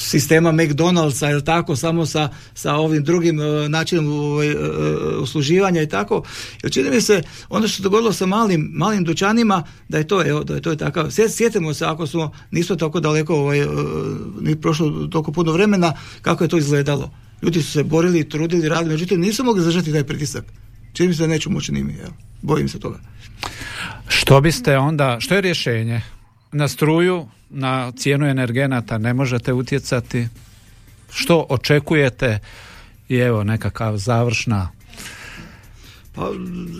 sistema 0.00 0.52
McDonald'sa 0.52 1.30
ili 1.30 1.44
tako 1.44 1.76
samo 1.76 2.06
sa, 2.06 2.28
sa 2.54 2.74
ovim 2.74 3.04
drugim 3.04 3.38
uh, 3.38 3.68
načinom 3.68 4.06
uh, 4.06 4.42
usluživanja 5.22 5.82
i 5.82 5.88
tako. 5.88 6.22
Jer 6.62 6.72
čini 6.72 6.90
mi 6.90 7.00
se 7.00 7.22
ono 7.48 7.68
što 7.68 7.76
se 7.76 7.82
dogodilo 7.82 8.12
sa 8.12 8.26
malim, 8.26 8.70
malim 8.74 9.04
dućanima 9.04 9.62
da 9.88 9.98
je 9.98 10.08
to 10.08 10.26
evo, 10.26 10.44
da 10.44 10.54
je 10.54 10.60
to 10.60 10.70
je 10.70 10.76
takav 10.76 11.10
sjetimo 11.28 11.74
se 11.74 11.84
ako 11.84 12.06
smo 12.06 12.32
nismo 12.50 12.76
tako 12.76 13.00
daleko 13.00 13.34
ovaj, 13.34 13.66
ni 14.40 14.60
prošlo 14.60 15.06
toliko 15.06 15.32
puno 15.32 15.52
vremena 15.52 15.92
kako 16.22 16.44
je 16.44 16.48
to 16.48 16.58
izgledalo. 16.58 17.10
Ljudi 17.42 17.62
su 17.62 17.72
se 17.72 17.84
borili, 17.84 18.28
trudili, 18.28 18.68
radili 18.68 18.94
međutim 18.94 19.20
nisu 19.20 19.44
mogli 19.44 19.62
zadržati 19.62 19.92
taj 19.92 20.04
pritisak. 20.04 20.44
Čini 20.92 21.08
mi 21.08 21.14
se 21.14 21.22
da 21.22 21.26
neću 21.26 21.50
moći 21.50 21.72
nimi 21.72 21.96
evo. 22.02 22.12
bojim 22.42 22.68
se 22.68 22.80
toga. 22.80 23.00
Što 24.08 24.40
biste 24.40 24.78
onda, 24.78 25.16
što 25.20 25.34
je 25.34 25.40
rješenje? 25.40 26.00
Na 26.52 26.68
struju, 26.68 27.26
na 27.52 27.92
cijenu 27.96 28.26
energenata 28.26 28.98
ne 28.98 29.14
možete 29.14 29.52
utjecati. 29.52 30.28
Što 31.10 31.46
očekujete 31.48 32.38
i 33.08 33.16
evo 33.16 33.44
nekakav 33.44 33.96
završna 33.96 34.68
Pa 36.14 36.30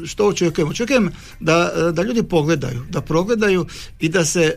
što 0.07 0.27
očekujem? 0.27 0.69
Očekujem 0.69 1.11
da, 1.41 1.73
da 1.93 2.03
ljudi 2.03 2.23
pogledaju, 2.23 2.83
da 2.91 3.01
progledaju 3.01 3.67
i 4.01 4.09
da 4.09 4.25
se 4.25 4.41
e, 4.41 4.57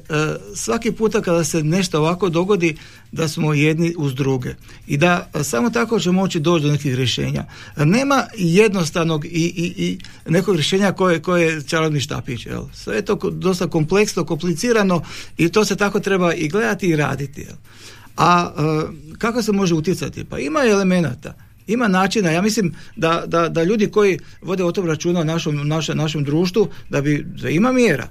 svaki 0.56 0.92
puta 0.92 1.22
kada 1.22 1.44
se 1.44 1.64
nešto 1.64 2.00
ovako 2.00 2.30
dogodi 2.30 2.78
da 3.12 3.28
smo 3.28 3.54
jedni 3.54 3.94
uz 3.98 4.16
druge 4.16 4.56
i 4.88 4.98
da 4.98 5.30
samo 5.44 5.70
tako 5.70 6.00
će 6.00 6.12
moći 6.12 6.40
doći 6.40 6.66
do 6.66 6.72
nekih 6.72 6.96
rješenja. 6.96 7.46
Nema 7.78 8.24
jednostavnog 8.38 9.26
i, 9.26 9.30
i, 9.30 9.74
i 9.78 10.00
nekog 10.26 10.56
rješenja 10.56 10.92
koje, 10.92 11.22
koje 11.22 11.46
je 11.46 11.64
čarobni 11.64 12.00
štapić. 12.00 12.46
Jel? 12.46 12.64
Sve 12.74 12.96
je 12.96 13.06
to 13.06 13.16
dosta 13.32 13.68
kompleksno, 13.68 14.26
komplicirano 14.26 15.02
i 15.38 15.50
to 15.50 15.66
se 15.66 15.76
tako 15.76 16.00
treba 16.00 16.34
i 16.34 16.48
gledati 16.48 16.88
i 16.88 16.96
raditi. 16.96 17.42
Jel? 17.42 17.56
A 18.18 18.52
e, 18.58 19.18
kako 19.18 19.42
se 19.42 19.52
može 19.52 19.74
utjecati? 19.74 20.24
Pa 20.24 20.40
ima 20.40 20.60
elemenata. 20.66 21.45
Ima 21.68 21.88
načina, 21.88 22.32
ja 22.32 22.42
mislim 22.42 22.76
da, 22.96 23.24
da, 23.28 23.50
da 23.50 23.64
ljudi 23.64 23.88
koji 23.88 24.20
vode 24.42 24.64
o 24.64 24.72
tom 24.72 24.86
računa 24.86 25.20
u 25.20 25.24
našem, 25.24 25.68
naše, 25.68 25.96
našem 25.96 26.24
društvu, 26.24 26.68
da 26.90 27.02
bi 27.02 27.26
da 27.42 27.50
ima 27.50 27.72
mjera. 27.72 28.08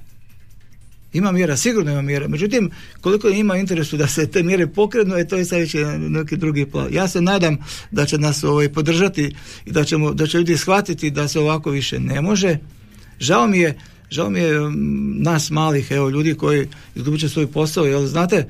Ima 1.13 1.33
mjera, 1.33 1.57
sigurno 1.57 1.93
ima 1.93 2.03
mjera. 2.03 2.29
Međutim, 2.29 2.71
koliko 3.01 3.29
ima 3.29 3.57
interesu 3.57 3.97
da 3.97 4.07
se 4.07 4.27
te 4.27 4.43
mjere 4.43 4.67
pokrenu, 4.67 5.17
je 5.17 5.29
to 5.29 5.37
je 5.37 5.45
sad 5.45 5.61
neki 5.99 6.37
drugi 6.37 6.67
plan. 6.67 6.89
Ja 6.93 7.09
se 7.09 7.21
nadam 7.21 7.57
da 7.91 8.07
će 8.07 8.19
nas 8.19 8.45
ovaj, 8.45 8.69
podržati 8.69 9.35
i 9.65 9.73
da, 9.73 9.85
ćemo, 9.85 10.15
da 10.15 10.27
će 10.27 10.39
ljudi 10.39 10.57
shvatiti 10.57 11.11
da 11.11 11.29
se 11.29 11.41
ovako 11.41 11.71
više 11.71 12.01
ne 12.01 12.21
može. 12.21 12.59
Žao 13.19 13.47
mi 13.47 13.59
je 13.59 13.79
žao 14.11 14.31
mi 14.31 14.41
je 14.41 14.61
nas 15.19 15.51
malih 15.51 15.91
evo 15.91 16.09
ljudi 16.09 16.35
koji 16.35 16.69
izgubit 16.95 17.21
će 17.21 17.29
svoj 17.29 17.47
posao 17.47 17.85
jer 17.85 18.07
znate 18.07 18.37
e, 18.37 18.47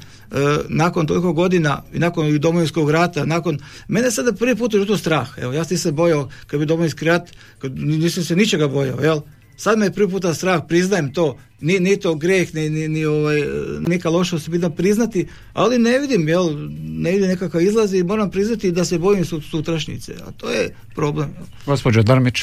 nakon 0.68 1.06
toliko 1.06 1.32
godina 1.32 1.82
i 1.94 1.98
nakon 1.98 2.38
domovinskog 2.38 2.90
rata 2.90 3.24
nakon 3.24 3.58
mene 3.88 4.10
sada 4.10 4.32
prvi 4.32 4.56
put 4.56 4.74
je 4.74 4.86
to 4.86 4.96
strah 4.96 5.28
evo 5.36 5.52
ja 5.52 5.64
sam 5.64 5.76
se 5.76 5.92
bojao 5.92 6.28
kad 6.46 6.60
bi 6.60 6.66
domovinski 6.66 7.04
rat 7.04 7.30
kad 7.58 7.78
nisam 7.78 8.24
se 8.24 8.36
ničega 8.36 8.68
bojao 8.68 9.00
jel? 9.00 9.20
Sad 9.56 9.78
me 9.78 9.86
je 9.86 9.92
prvi 9.92 10.10
puta 10.10 10.34
strah 10.34 10.62
priznajem 10.68 11.12
to 11.12 11.38
ni, 11.60 11.80
ni 11.80 11.96
to 11.96 12.14
greh 12.14 12.54
ni, 12.54 12.70
ni, 12.70 12.88
ni 12.88 13.04
ovaj, 13.04 13.42
neka 13.80 14.10
lošost 14.10 14.48
bitno 14.48 14.70
priznati 14.70 15.26
ali 15.52 15.78
ne 15.78 15.98
vidim 15.98 16.28
jel 16.28 16.68
ne 16.80 17.10
vidim 17.10 17.28
nekakav 17.28 17.62
izlaz 17.62 17.94
i 17.94 18.02
moram 18.02 18.30
priznati 18.30 18.72
da 18.72 18.84
se 18.84 18.98
bojim 18.98 19.24
sutrašnjice 19.24 20.14
a 20.26 20.30
to 20.30 20.50
je 20.50 20.74
problem 20.94 21.28
gospođo 21.66 22.02
Darmić 22.02 22.42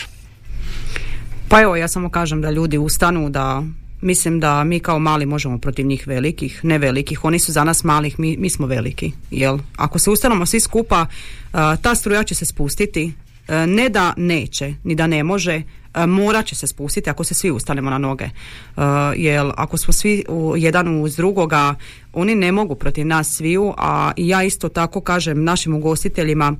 pa 1.51 1.61
evo, 1.61 1.75
ja 1.75 1.87
samo 1.87 2.09
kažem 2.09 2.41
da 2.41 2.51
ljudi 2.51 2.77
ustanu, 2.77 3.29
da 3.29 3.63
mislim 4.01 4.39
da 4.39 4.63
mi 4.63 4.79
kao 4.79 4.99
mali 4.99 5.25
možemo 5.25 5.57
protiv 5.57 5.85
njih 5.85 6.07
velikih, 6.07 6.59
ne 6.63 6.77
velikih, 6.77 7.25
oni 7.25 7.39
su 7.39 7.51
za 7.51 7.63
nas 7.63 7.83
malih, 7.83 8.19
mi, 8.19 8.37
mi 8.37 8.49
smo 8.49 8.67
veliki, 8.67 9.11
jel? 9.31 9.59
Ako 9.77 9.99
se 9.99 10.09
ustanemo 10.09 10.45
svi 10.45 10.59
skupa, 10.59 11.05
ta 11.81 11.95
struja 11.95 12.23
će 12.23 12.35
se 12.35 12.45
spustiti, 12.45 13.13
ne 13.67 13.89
da 13.89 14.13
neće, 14.17 14.73
ni 14.83 14.95
da 14.95 15.07
ne 15.07 15.23
može, 15.23 15.61
morat 16.07 16.45
će 16.45 16.55
se 16.55 16.67
spustiti 16.67 17.09
ako 17.09 17.23
se 17.23 17.33
svi 17.33 17.51
ustanemo 17.51 17.89
na 17.89 17.97
noge. 17.97 18.29
Jer 19.15 19.51
ako 19.57 19.77
smo 19.77 19.93
svi 19.93 20.23
jedan 20.57 21.01
uz 21.01 21.15
drugoga, 21.15 21.75
oni 22.13 22.35
ne 22.35 22.51
mogu 22.51 22.75
protiv 22.75 23.07
nas 23.07 23.27
sviju, 23.37 23.73
a 23.77 24.11
ja 24.17 24.43
isto 24.43 24.69
tako 24.69 25.01
kažem 25.01 25.43
našim 25.43 25.73
ugostiteljima, 25.73 26.55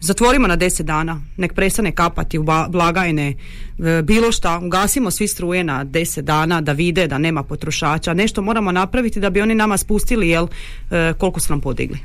zatvorimo 0.00 0.46
na 0.46 0.56
deset 0.56 0.86
dana, 0.86 1.20
nek 1.36 1.54
prestane 1.54 1.92
kapati 1.92 2.38
u 2.38 2.44
blagajne, 2.68 3.34
e, 3.78 4.02
bilo 4.02 4.32
šta, 4.32 4.58
ugasimo 4.58 5.10
svi 5.10 5.28
struje 5.28 5.64
na 5.64 5.84
deset 5.84 6.24
dana 6.24 6.60
da 6.60 6.72
vide 6.72 7.06
da 7.06 7.18
nema 7.18 7.42
potrošača, 7.42 8.14
nešto 8.14 8.42
moramo 8.42 8.72
napraviti 8.72 9.20
da 9.20 9.30
bi 9.30 9.40
oni 9.40 9.54
nama 9.54 9.76
spustili 9.76 10.28
jel 10.28 10.46
e, 10.90 11.12
koliko 11.18 11.40
su 11.40 11.52
nam 11.52 11.60
podigli. 11.60 11.98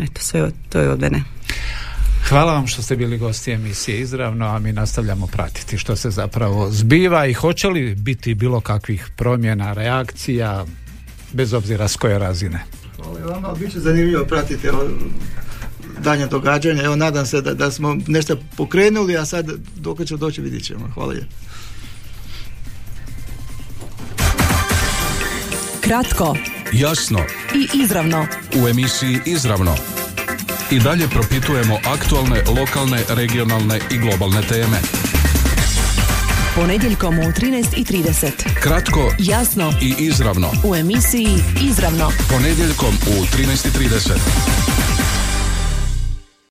Eto, 0.00 0.20
sve 0.20 0.50
to 0.68 0.80
je 0.80 0.90
od 0.90 1.00
mene. 1.00 1.22
Hvala 2.28 2.52
vam 2.52 2.66
što 2.66 2.82
ste 2.82 2.96
bili 2.96 3.18
gosti 3.18 3.52
emisije 3.52 4.00
izravno, 4.00 4.46
a 4.46 4.58
mi 4.58 4.72
nastavljamo 4.72 5.26
pratiti 5.26 5.78
što 5.78 5.96
se 5.96 6.10
zapravo 6.10 6.70
zbiva 6.70 7.26
i 7.26 7.32
hoće 7.32 7.68
li 7.68 7.94
biti 7.94 8.34
bilo 8.34 8.60
kakvih 8.60 9.08
promjena, 9.16 9.72
reakcija, 9.72 10.64
bez 11.32 11.52
obzira 11.52 11.88
s 11.88 11.96
koje 11.96 12.18
razine. 12.18 12.64
Hvala 12.96 13.20
vama, 13.20 13.54
bit 13.60 13.72
će 13.72 13.80
zanimljivo 13.80 14.24
pratiti 14.24 14.68
danja 16.02 16.26
događanja. 16.26 16.82
Evo, 16.82 16.96
nadam 16.96 17.26
se 17.26 17.40
da, 17.40 17.54
da 17.54 17.70
smo 17.70 17.96
nešto 18.06 18.36
pokrenuli, 18.56 19.16
a 19.16 19.24
sad 19.24 19.50
dok 19.76 20.04
će 20.04 20.16
doći 20.16 20.40
vidjet 20.40 20.64
ćemo. 20.64 20.90
Hvala 20.94 21.14
je. 21.14 21.28
Kratko. 25.80 26.36
Jasno. 26.72 27.18
I 27.54 27.68
izravno. 27.84 28.26
U 28.62 28.68
emisiji 28.68 29.18
Izravno. 29.26 29.76
I 30.70 30.78
dalje 30.78 31.08
propitujemo 31.08 31.78
aktualne, 31.84 32.42
lokalne, 32.60 33.04
regionalne 33.08 33.80
i 33.90 33.98
globalne 33.98 34.42
teme. 34.42 34.78
Ponedjeljkom 36.54 37.18
u 37.18 37.22
13.30. 37.22 38.30
Kratko. 38.60 39.14
Jasno. 39.18 39.72
I 39.82 39.94
izravno. 39.98 40.50
U 40.64 40.74
emisiji 40.74 41.38
Izravno. 41.62 42.10
Ponedjeljkom 42.30 42.94
u 43.06 43.24
13.30. 43.36 44.71